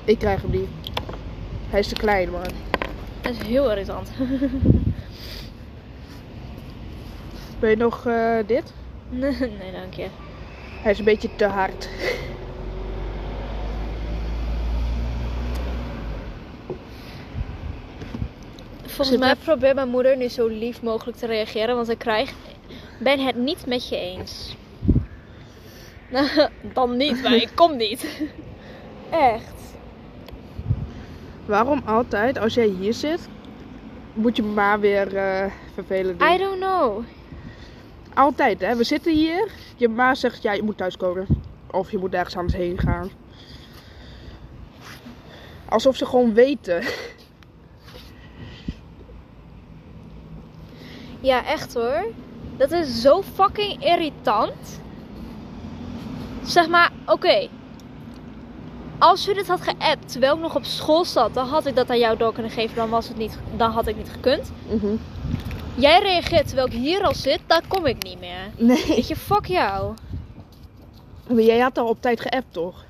Ik 0.09 0.19
krijg 0.19 0.41
hem 0.41 0.51
niet. 0.51 0.69
Hij 1.69 1.79
is 1.79 1.87
te 1.87 1.95
klein, 1.95 2.29
man. 2.29 2.41
dat 3.21 3.31
is 3.31 3.37
heel 3.47 3.69
irritant. 3.69 4.09
Ben 7.59 7.69
je 7.69 7.75
nog 7.75 8.05
eh, 8.05 8.37
dit? 8.45 8.73
nee, 9.09 9.31
nee, 9.61 9.71
dank 9.71 9.93
je. 9.93 10.07
Hij 10.81 10.91
is 10.91 10.99
een 10.99 11.05
beetje 11.05 11.35
te 11.35 11.45
hard. 11.45 11.89
Volgens 18.85 19.17
mij 19.17 19.29
er- 19.29 19.35
probeert 19.35 19.75
mijn 19.75 19.89
moeder 19.89 20.17
nu 20.17 20.27
zo 20.27 20.47
lief 20.47 20.81
mogelijk 20.81 21.17
te 21.17 21.25
reageren, 21.25 21.75
want 21.75 21.89
ik 21.89 21.97
krijg. 21.97 22.33
Ben 22.99 23.19
het 23.19 23.35
niet 23.35 23.65
met 23.65 23.89
je 23.89 23.97
eens. 23.97 24.55
Dan 26.73 26.97
niet, 26.97 27.21
maar 27.23 27.35
ik 27.35 27.49
kom 27.55 27.77
niet. 27.77 28.21
Echt. 29.09 29.58
Waarom 31.49 31.81
altijd, 31.85 32.37
als 32.37 32.53
jij 32.53 32.67
hier 32.67 32.93
zit, 32.93 33.29
moet 34.13 34.35
je 34.35 34.43
ma 34.43 34.79
weer 34.79 35.15
eh 35.15 35.51
vervelend 35.73 36.19
doen? 36.19 36.31
I 36.31 36.37
don't 36.37 36.59
know. 36.59 37.03
Altijd, 38.13 38.61
hè. 38.61 38.75
We 38.75 38.83
zitten 38.83 39.13
hier. 39.13 39.51
Je 39.75 39.87
ma 39.87 40.15
zegt, 40.15 40.41
ja, 40.41 40.51
je 40.51 40.63
moet 40.63 40.77
thuiskomen. 40.77 41.27
Of 41.71 41.91
je 41.91 41.97
moet 41.97 42.13
ergens 42.13 42.35
anders 42.35 42.55
heen 42.55 42.77
gaan. 42.77 43.09
Alsof 45.69 45.95
ze 45.95 46.05
gewoon 46.05 46.33
weten. 46.33 46.83
Ja, 51.21 51.45
echt 51.45 51.73
hoor. 51.73 52.05
Dat 52.57 52.71
is 52.71 53.01
zo 53.01 53.21
fucking 53.21 53.85
irritant. 53.85 54.81
Zeg 56.43 56.67
maar, 56.67 56.91
oké. 57.05 57.47
Als 58.99 59.25
je 59.25 59.33
dit 59.33 59.47
had 59.47 59.61
geappt 59.61 60.11
terwijl 60.11 60.35
ik 60.35 60.41
nog 60.41 60.55
op 60.55 60.65
school 60.65 61.05
zat, 61.05 61.33
dan 61.33 61.47
had 61.47 61.65
ik 61.65 61.75
dat 61.75 61.89
aan 61.89 61.99
jou 61.99 62.17
door 62.17 62.33
kunnen 62.33 62.51
geven. 62.51 62.75
Dan, 62.75 62.89
was 62.89 63.07
het 63.07 63.17
niet, 63.17 63.39
dan 63.57 63.71
had 63.71 63.87
ik 63.87 63.95
niet 63.95 64.09
gekund. 64.09 64.51
Mhm. 64.67 64.95
Jij 65.75 65.99
reageert 66.01 66.47
terwijl 66.47 66.67
ik 66.67 66.73
hier 66.73 67.03
al 67.03 67.15
zit, 67.15 67.39
dan 67.47 67.61
kom 67.67 67.85
ik 67.85 68.03
niet 68.03 68.19
meer. 68.19 68.51
Nee. 68.57 68.85
Weet 68.87 69.07
je, 69.07 69.15
fuck 69.15 69.45
jou. 69.45 69.93
Maar 71.27 71.41
jij 71.41 71.59
had 71.59 71.77
al 71.77 71.87
op 71.87 72.01
tijd 72.01 72.21
geappt, 72.21 72.53
toch? 72.53 72.85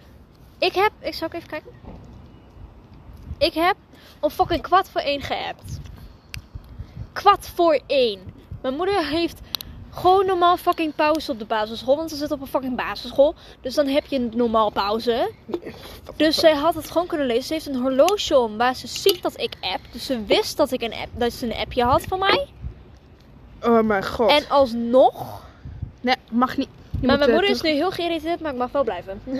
Ik 0.58 0.74
heb, 0.74 0.91
ik 1.00 1.13
zal 1.13 1.28
ook 1.28 1.34
even 1.34 1.50
kijken. 1.50 1.72
Ik 3.38 3.54
heb 3.54 3.76
om 4.19 4.30
fucking 4.30 4.62
kwart 4.62 4.89
voor 4.89 5.02
één 5.02 5.22
geappt. 5.22 5.80
Kwart 7.13 7.48
voor 7.56 7.80
één. 7.88 8.19
Mijn 8.62 8.76
moeder 8.76 9.08
heeft 9.08 9.39
gewoon 9.91 10.25
normaal 10.25 10.58
fucking 10.58 10.95
pauze 10.95 11.32
op 11.32 11.39
de 11.39 11.45
basisschool. 11.45 11.95
Want 11.95 12.10
ze 12.10 12.15
zit 12.15 12.32
op 12.32 12.41
een 12.41 12.47
fucking 12.47 12.75
basisschool. 12.75 13.36
Dus 13.62 13.75
dan 13.75 13.88
heb 13.88 14.06
je 14.06 14.19
normaal 14.19 14.69
pauze. 14.69 15.32
Dus 16.15 16.36
zij 16.36 16.56
had 16.56 16.75
het 16.75 16.91
gewoon 16.91 17.08
kunnen 17.08 17.28
lezen. 17.28 17.43
Ze 17.43 17.54
heeft 17.54 17.65
een 17.65 17.82
horloge 17.82 18.38
om 18.38 18.58
waar 18.58 18.75
ze 18.75 18.88
ziet 18.88 19.21
dat 19.21 19.39
ik 19.41 19.54
app. 19.62 19.82
Dus 19.91 20.06
ze 20.06 20.25
wist 20.25 20.58
dat, 20.58 20.71
ik 20.71 20.82
een 20.82 20.93
app, 20.93 21.10
dat 21.17 21.34
ze 21.34 21.45
een 21.45 21.58
appje 21.58 21.84
had 21.84 22.04
van 22.04 22.19
mij. 22.19 22.47
Oh 23.63 23.82
mijn 23.82 24.06
god. 24.06 24.30
En 24.30 24.49
alsnog. 24.49 25.41
Nee, 26.02 26.15
mag 26.32 26.58
niet. 26.58 26.69
Je 26.99 27.08
maar 27.08 27.17
mijn 27.17 27.30
eh, 27.30 27.36
moeder 27.36 27.56
is 27.56 27.62
nu 27.62 27.69
heel 27.69 27.91
geïrriteerd, 27.91 28.39
maar 28.39 28.52
ik 28.52 28.58
mag 28.58 28.71
wel 28.71 28.84
blijven. 28.84 29.21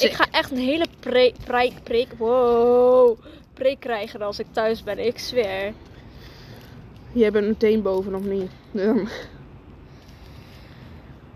Ik 0.00 0.12
ga 0.12 0.26
echt 0.30 0.50
een 0.50 0.58
hele 0.58 0.86
pre 1.00 1.32
preek, 1.44 1.72
preek, 1.82 2.08
wow, 2.18 3.18
preek 3.54 3.80
krijgen 3.80 4.22
als 4.22 4.38
ik 4.38 4.46
thuis 4.52 4.82
ben. 4.82 5.06
Ik 5.06 5.18
zweer. 5.18 5.72
Jij 7.16 7.30
bent 7.32 7.46
meteen 7.46 7.82
boven, 7.82 8.14
of 8.14 8.22
niet? 8.22 8.50
Ja. 8.70 8.94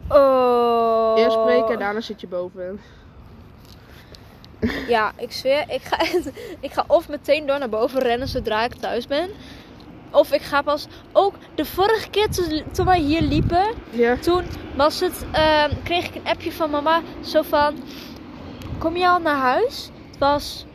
Oh. 0.09 1.19
Eerst 1.19 1.37
spreken, 1.37 1.79
daarna 1.79 2.01
zit 2.01 2.21
je 2.21 2.27
boven. 2.27 2.81
Ja, 4.89 5.13
ik 5.17 5.33
zweer. 5.33 5.65
Ik 5.69 5.83
ga, 5.83 6.01
ik 6.61 6.73
ga 6.73 6.85
of 6.87 7.09
meteen 7.09 7.47
door 7.47 7.59
naar 7.59 7.69
boven 7.69 8.01
rennen 8.01 8.29
zodra 8.29 8.65
ik 8.65 8.75
thuis 8.75 9.07
ben. 9.07 9.31
Of 10.11 10.33
ik 10.33 10.43
ga 10.43 10.63
pas... 10.63 10.87
Ook 11.13 11.35
de 11.55 11.65
vorige 11.65 12.11
keer 12.11 12.31
toen, 12.31 12.63
toen 12.73 12.87
wij 12.87 13.01
hier 13.01 13.23
liepen... 13.23 13.75
Ja. 13.91 14.17
Toen 14.17 14.45
was 14.77 15.01
het, 15.01 15.25
ehm, 15.33 15.71
kreeg 15.83 16.07
ik 16.07 16.15
een 16.15 16.27
appje 16.27 16.53
van 16.53 16.71
mama. 16.71 17.03
Zo 17.21 17.43
van... 17.43 17.75
Kom 18.79 18.97
je 18.97 19.09
al 19.09 19.21
naar 19.21 19.37
huis? 19.37 19.91
Het 20.07 20.19
was 20.19 20.67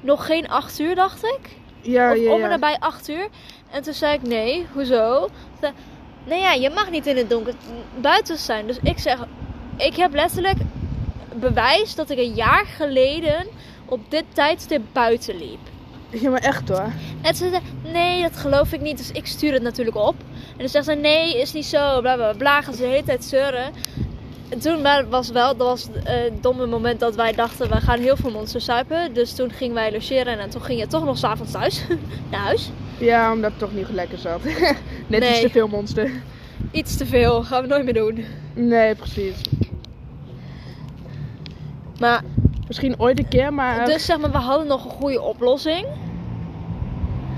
nog 0.00 0.26
geen 0.26 0.48
8 0.48 0.78
uur, 0.78 0.94
dacht 0.94 1.24
ik. 1.24 1.56
Ja, 1.80 2.12
of 2.12 2.18
ja, 2.18 2.30
om 2.30 2.34
en 2.34 2.40
ja. 2.40 2.48
nabij 2.48 2.76
8 2.78 3.08
uur. 3.08 3.28
En 3.70 3.82
toen 3.82 3.94
zei 3.94 4.14
ik 4.14 4.22
nee, 4.22 4.66
hoezo? 4.72 5.28
Ze 5.28 5.58
zei, 5.60 5.72
nee 6.24 6.40
ja, 6.40 6.52
je 6.52 6.70
mag 6.70 6.90
niet 6.90 7.06
in 7.06 7.16
het 7.16 7.30
donker 7.30 7.54
buiten 8.00 8.38
zijn. 8.38 8.66
Dus 8.66 8.78
ik 8.82 8.98
zeg, 8.98 9.26
ik 9.76 9.96
heb 9.96 10.14
letterlijk 10.14 10.58
bewijs 11.34 11.94
dat 11.94 12.10
ik 12.10 12.18
een 12.18 12.34
jaar 12.34 12.66
geleden 12.66 13.46
op 13.84 14.00
dit 14.08 14.24
tijdstip 14.32 14.82
buiten 14.92 15.36
liep. 15.36 15.58
Ja, 16.10 16.30
maar 16.30 16.40
echt 16.40 16.68
hoor. 16.68 16.92
En 17.22 17.34
ze 17.34 17.48
zei, 17.50 17.62
nee, 17.92 18.22
dat 18.22 18.36
geloof 18.36 18.72
ik 18.72 18.80
niet. 18.80 18.98
Dus 18.98 19.10
ik 19.10 19.26
stuur 19.26 19.52
het 19.52 19.62
natuurlijk 19.62 19.96
op. 19.96 20.14
En 20.50 20.58
dan 20.58 20.68
zegt 20.68 20.84
ze, 20.84 20.92
nee, 20.92 21.40
is 21.40 21.52
niet 21.52 21.66
zo, 21.66 22.00
bla 22.00 22.14
bla 22.14 22.32
bla. 22.32 22.62
Gaan 22.62 22.74
ze 22.74 22.80
de 22.80 22.88
hele 22.88 23.04
tijd 23.04 23.24
zeuren. 23.24 23.72
En 24.48 24.58
toen 24.58 24.82
maar 24.82 25.08
was 25.08 25.30
wel, 25.30 25.56
dat 25.56 25.66
was 25.66 25.88
eh, 26.04 26.14
het 26.22 26.42
domme 26.42 26.66
moment 26.66 27.00
dat 27.00 27.14
wij 27.14 27.32
dachten, 27.32 27.68
we 27.68 27.80
gaan 27.80 27.98
heel 27.98 28.16
veel 28.16 28.30
monsters 28.30 28.64
zuipen. 28.64 29.14
Dus 29.14 29.34
toen 29.34 29.50
gingen 29.50 29.74
wij 29.74 29.92
logeren 29.92 30.38
en 30.38 30.50
toen 30.50 30.62
ging 30.62 30.80
je 30.80 30.86
toch 30.86 31.04
nog 31.04 31.18
s'avonds 31.18 31.52
thuis, 31.52 31.82
naar 32.30 32.40
huis. 32.40 32.70
Ja, 32.98 33.32
omdat 33.32 33.50
het 33.50 33.58
toch 33.58 33.72
niet 33.74 33.88
lekker 33.90 34.18
zat. 34.18 34.40
Net 35.06 35.20
Nee. 35.20 35.30
iets 35.30 35.40
te 35.40 35.48
veel 35.50 35.68
monster. 35.68 36.10
Iets 36.70 36.96
te 36.96 37.06
veel, 37.06 37.42
gaan 37.42 37.62
we 37.62 37.68
nooit 37.68 37.84
meer 37.84 37.94
doen. 37.94 38.24
Nee, 38.54 38.94
precies. 38.94 39.40
Maar, 42.00 42.22
Misschien 42.66 43.00
ooit 43.00 43.18
een 43.18 43.28
keer, 43.28 43.52
maar... 43.54 43.84
dus 43.86 44.04
zeg 44.04 44.18
maar, 44.18 44.30
we 44.30 44.36
hadden 44.38 44.66
nog 44.66 44.84
een 44.84 44.90
goede 44.90 45.20
oplossing. 45.22 45.86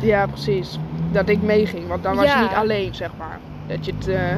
Ja, 0.03 0.27
precies. 0.27 0.79
Dat 1.13 1.29
ik 1.29 1.43
meeging, 1.43 1.89
want 1.89 2.03
dan 2.03 2.17
was 2.17 2.25
Ja. 2.25 2.37
je 2.41 2.43
niet 2.49 2.57
alleen, 2.57 2.95
zeg 2.95 3.11
maar. 3.19 3.41
Dat 3.67 3.85
je 3.85 3.93
het... 3.99 4.09
eh, 4.09 4.33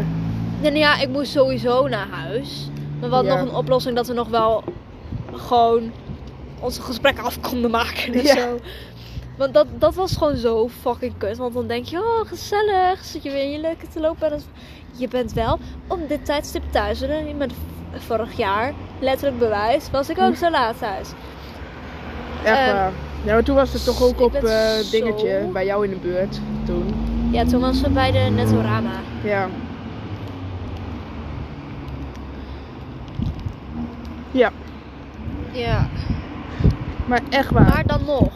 En 0.67 0.77
ja, 0.77 1.01
ik 1.01 1.09
moest 1.09 1.33
sowieso 1.33 1.89
naar 1.89 2.07
huis. 2.11 2.71
Maar 3.01 3.09
we 3.09 3.15
hadden 3.15 3.33
Ja. 3.35 3.41
nog 3.41 3.49
een 3.51 3.57
oplossing 3.57 3.97
dat 3.97 4.07
we 4.07 4.13
nog 4.15 4.29
wel 4.29 4.65
gewoon 5.33 5.91
onze 6.61 6.83
gesprekken 6.83 7.25
af 7.25 7.41
konden 7.41 7.71
maken 7.71 8.13
en 8.15 8.23
Ja. 8.23 8.35
zo. 8.35 8.59
Want 9.41 9.55
dat, 9.55 9.67
dat 9.79 9.95
was 9.95 10.17
gewoon 10.17 10.37
zo 10.37 10.69
fucking 10.69 11.13
kut. 11.19 11.37
Want 11.37 11.55
dan 11.55 11.67
denk 11.67 11.85
je, 11.85 11.99
oh 11.99 12.29
gezellig, 12.29 13.05
zit 13.05 13.23
je 13.23 13.31
weer 13.31 13.43
in 13.43 13.51
je 13.51 13.61
leuke 13.61 13.89
te 13.89 14.01
lopen. 14.01 14.25
En 14.25 14.31
dan- 14.31 14.41
je 14.97 15.09
bent 15.09 15.33
wel 15.33 15.59
op 15.87 16.09
dit 16.09 16.25
tijdstip 16.25 16.63
thuis. 16.71 17.01
En 17.03 17.37
met 17.37 17.53
vorig 17.95 18.37
jaar, 18.37 18.73
letterlijk 19.01 19.39
bewijs, 19.39 19.91
was 19.91 20.09
ik 20.11 20.19
ook 20.19 20.35
zo 20.37 20.51
laat 20.51 20.79
thuis. 20.79 21.09
echt 22.45 22.59
Ehm, 22.59 22.75
waar. 22.75 22.93
Ja, 23.25 23.33
maar 23.33 23.43
toen 23.43 23.55
was 23.55 23.73
het 23.73 23.85
toch 23.85 24.03
ook 24.03 24.11
ik 24.15 24.21
op 24.21 24.35
eh, 24.35 24.41
zo- 24.79 24.91
dingetje 24.91 25.49
bij 25.53 25.65
jou 25.65 25.85
in 25.85 25.91
de 25.91 25.97
buurt. 25.97 26.41
Toen. 26.65 26.95
Ja, 27.31 27.45
toen 27.45 27.61
was 27.61 27.81
we 27.81 27.91
bij 27.91 28.11
de 28.13 28.19
Netorama. 28.19 28.93
Ja. 29.25 29.49
Ja, 34.31 34.51
Ja, 35.53 35.89
maar 37.07 37.21
echt 37.31 37.51
waar. 37.51 37.63
maar 37.69 37.87
dan 37.87 38.05
nog. 38.05 38.29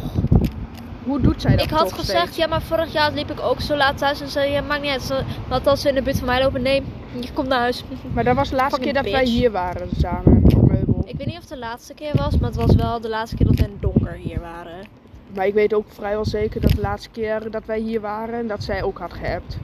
Hoe 1.05 1.21
doet 1.21 1.41
zij 1.41 1.57
dat 1.57 1.65
Ik 1.65 1.71
had 1.71 1.93
gezegd, 1.93 2.21
steeds? 2.23 2.37
ja, 2.37 2.47
maar 2.47 2.63
vorig 2.63 2.93
jaar 2.93 3.13
liep 3.13 3.31
ik 3.31 3.41
ook 3.41 3.61
zo 3.61 3.77
laat 3.77 3.99
thuis. 3.99 4.21
En 4.21 4.29
zei, 4.29 4.51
ja, 4.51 4.61
maakt 4.61 4.83
niet 4.83 4.91
uit. 4.91 5.25
Want 5.49 5.67
als 5.67 5.81
ze 5.81 5.89
in 5.89 5.95
de 5.95 6.03
buurt 6.03 6.19
van 6.19 6.27
mij 6.27 6.43
lopen, 6.43 6.63
nee, 6.63 6.83
je 7.21 7.33
komt 7.33 7.49
naar 7.49 7.59
huis. 7.59 7.85
Maar 8.13 8.25
dat 8.25 8.37
was 8.37 8.49
de 8.51 8.57
laatste 8.57 8.81
keer 8.81 8.93
dat 8.93 9.11
wij 9.11 9.25
hier 9.25 9.51
waren 9.51 9.89
samen 9.99 10.43
op 10.45 10.71
meubel. 10.71 11.03
Ik 11.07 11.17
weet 11.17 11.27
niet 11.27 11.35
of 11.37 11.41
het 11.41 11.49
de 11.49 11.59
laatste 11.59 11.95
keer 11.95 12.13
was, 12.15 12.39
maar 12.39 12.51
het 12.51 12.59
was 12.59 12.75
wel 12.75 13.01
de 13.01 13.09
laatste 13.09 13.37
keer 13.37 13.47
dat 13.47 13.55
we 13.57 13.63
in 13.65 13.71
het 13.71 13.83
donker 13.83 14.13
hier 14.13 14.41
waren. 14.41 14.87
Maar 15.35 15.47
ik 15.47 15.55
weet 15.55 15.75
ook 15.75 15.87
vrijwel 15.89 16.25
zeker 16.25 16.61
dat 16.61 16.71
de 16.71 16.81
laatste 16.81 17.09
keer 17.11 17.51
dat 17.51 17.63
wij 17.67 17.79
hier 17.79 18.01
waren, 18.01 18.47
dat 18.47 18.65
zij 18.65 18.83
ook 18.83 18.99
had 18.99 19.13
geappt. 19.13 19.57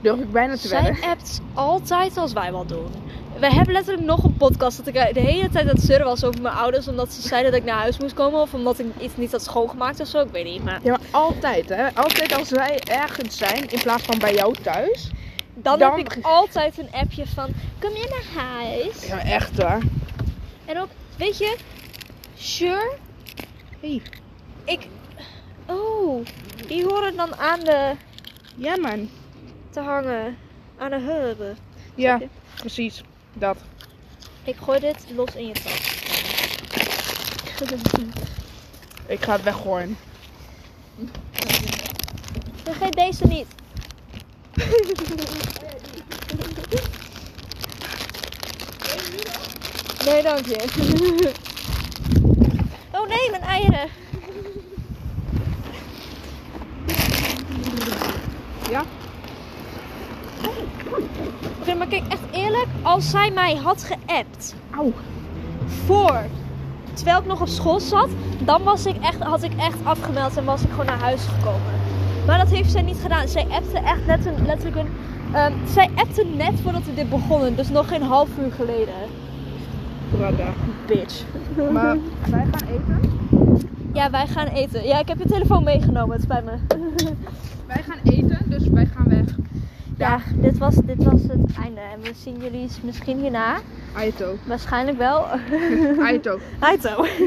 Durf 0.00 0.20
ik 0.20 0.32
bijna 0.32 0.52
te 0.56 0.68
Zij 0.68 0.82
wedden. 0.82 1.10
appt 1.10 1.40
altijd 1.54 2.16
als 2.16 2.32
wij 2.32 2.52
wat 2.52 2.68
doen. 2.68 2.86
We 3.38 3.52
hebben 3.52 3.72
letterlijk 3.72 4.06
nog 4.06 4.24
een 4.24 4.36
podcast 4.36 4.76
dat 4.76 4.86
ik 4.86 5.14
de 5.14 5.20
hele 5.20 5.48
tijd 5.48 5.68
aan 5.68 5.74
het 5.74 5.82
zeuren 5.84 6.06
was 6.06 6.24
over 6.24 6.40
mijn 6.42 6.54
ouders. 6.54 6.88
Omdat 6.88 7.12
ze 7.12 7.22
zeiden 7.28 7.50
dat 7.52 7.60
ik 7.60 7.66
naar 7.66 7.78
huis 7.78 7.98
moest 7.98 8.14
komen. 8.14 8.40
Of 8.40 8.54
omdat 8.54 8.78
ik 8.78 8.86
iets 9.00 9.16
niet 9.16 9.32
had 9.32 9.42
schoongemaakt 9.42 10.00
of 10.00 10.06
zo. 10.06 10.20
Ik 10.20 10.30
weet 10.32 10.44
niet. 10.44 10.64
Maar 10.64 10.80
Ja, 10.82 10.90
maar 10.90 11.00
altijd 11.10 11.68
hè. 11.68 11.94
Altijd 11.94 12.34
als 12.34 12.50
wij 12.50 12.78
ergens 12.84 13.36
zijn, 13.36 13.68
in 13.70 13.80
plaats 13.82 14.02
van 14.02 14.18
bij 14.18 14.34
jou 14.34 14.54
thuis. 14.62 15.10
dan, 15.54 15.78
Dan- 15.78 15.90
heb 15.98 16.12
ik 16.12 16.18
altijd 16.24 16.78
een 16.78 16.88
appje 16.92 17.26
van, 17.26 17.48
kom 17.80 17.90
je 17.90 18.08
naar 18.34 18.44
huis? 18.44 19.06
Ja, 19.06 19.18
echt 19.24 19.62
hoor. 19.62 19.78
En 20.64 20.80
ook, 20.80 20.88
weet 21.18 21.38
je, 21.38 21.56
sure, 22.36 22.92
Hey. 23.80 24.02
ik... 24.64 24.86
Oh, 25.66 26.24
die 26.68 26.84
horen 26.84 27.16
dan 27.16 27.36
aan 27.36 27.60
de... 27.60 27.92
Ja 28.56 28.76
man. 28.76 29.08
te 29.70 29.80
hangen. 29.80 30.36
Aan 30.78 30.90
de 30.90 31.00
heupen. 31.00 31.56
Ja, 31.94 32.20
precies. 32.56 33.02
Dat. 33.34 33.56
Ik 34.44 34.56
gooi 34.56 34.80
dit 34.80 34.96
los 35.14 35.34
in 35.34 35.46
je 35.46 35.52
tas. 35.52 35.92
Ik 39.06 39.24
ga 39.24 39.32
het 39.32 39.42
weggooien. 39.42 39.96
Vergeet 42.62 42.92
deze 42.92 43.26
niet. 43.26 43.46
Nee, 50.04 50.22
dank 50.22 50.46
je. 50.46 50.64
Oh 52.90 53.08
nee, 53.08 53.30
mijn 53.30 53.42
eieren. 53.42 53.88
Ja? 58.70 58.84
Oké, 61.60 61.74
maar 61.74 61.86
kijk, 61.86 62.02
echt 62.08 62.22
eerlijk. 62.30 62.66
Als 62.82 63.10
zij 63.10 63.30
mij 63.30 63.54
had 63.54 63.84
geappt 63.84 64.54
Auw. 64.70 64.92
voor, 65.84 66.20
terwijl 66.92 67.18
ik 67.18 67.26
nog 67.26 67.40
op 67.40 67.48
school 67.48 67.80
zat, 67.80 68.08
dan 68.44 68.62
was 68.62 68.86
ik 68.86 68.96
echt, 69.00 69.18
had 69.18 69.42
ik 69.42 69.52
echt 69.56 69.76
afgemeld 69.82 70.36
en 70.36 70.44
was 70.44 70.62
ik 70.62 70.70
gewoon 70.70 70.86
naar 70.86 71.00
huis 71.00 71.22
gekomen. 71.26 71.72
Maar 72.26 72.38
dat 72.38 72.48
heeft 72.48 72.70
zij 72.70 72.82
niet 72.82 72.98
gedaan. 73.02 73.28
Zij 73.28 73.46
appte 73.50 73.78
echt 73.78 74.06
net 74.06 74.26
een, 74.26 74.46
letterlijk 74.46 74.76
een, 74.76 74.92
ehm, 75.32 75.52
zij 75.66 75.90
appte 75.94 76.24
net 76.36 76.60
voordat 76.62 76.84
we 76.84 76.94
dit 76.94 77.10
begonnen, 77.10 77.56
dus 77.56 77.68
nog 77.68 77.88
geen 77.88 78.02
half 78.02 78.28
uur 78.38 78.52
geleden. 78.52 78.94
Brada. 80.10 80.46
Bitch. 80.86 81.22
Maar 81.72 81.96
wij 82.30 82.46
gaan 82.52 82.68
eten. 82.68 83.10
Ja, 83.92 84.10
wij 84.10 84.26
gaan 84.26 84.46
eten. 84.46 84.86
Ja, 84.86 84.98
ik 84.98 85.08
heb 85.08 85.18
je 85.18 85.26
telefoon 85.26 85.64
meegenomen, 85.64 86.12
het 86.12 86.22
spijt 86.22 86.44
me. 86.44 86.52
Wij 87.66 87.82
gaan 87.82 87.98
eten, 88.04 88.38
dus 88.46 88.68
wij 88.68 88.86
gaan 88.86 89.08
weg. 89.08 89.23
Ja, 89.98 90.20
dit 90.34 90.58
was, 90.58 90.74
dit 90.74 91.04
was 91.04 91.22
het 91.22 91.56
einde. 91.62 91.80
En 91.80 92.00
we 92.00 92.10
zien 92.16 92.36
jullie 92.40 92.68
misschien 92.82 93.18
hierna. 93.18 93.56
Aito. 93.96 94.36
Waarschijnlijk 94.46 94.98
wel. 94.98 95.26
Aito. 96.00 96.38
Aito. 96.58 97.04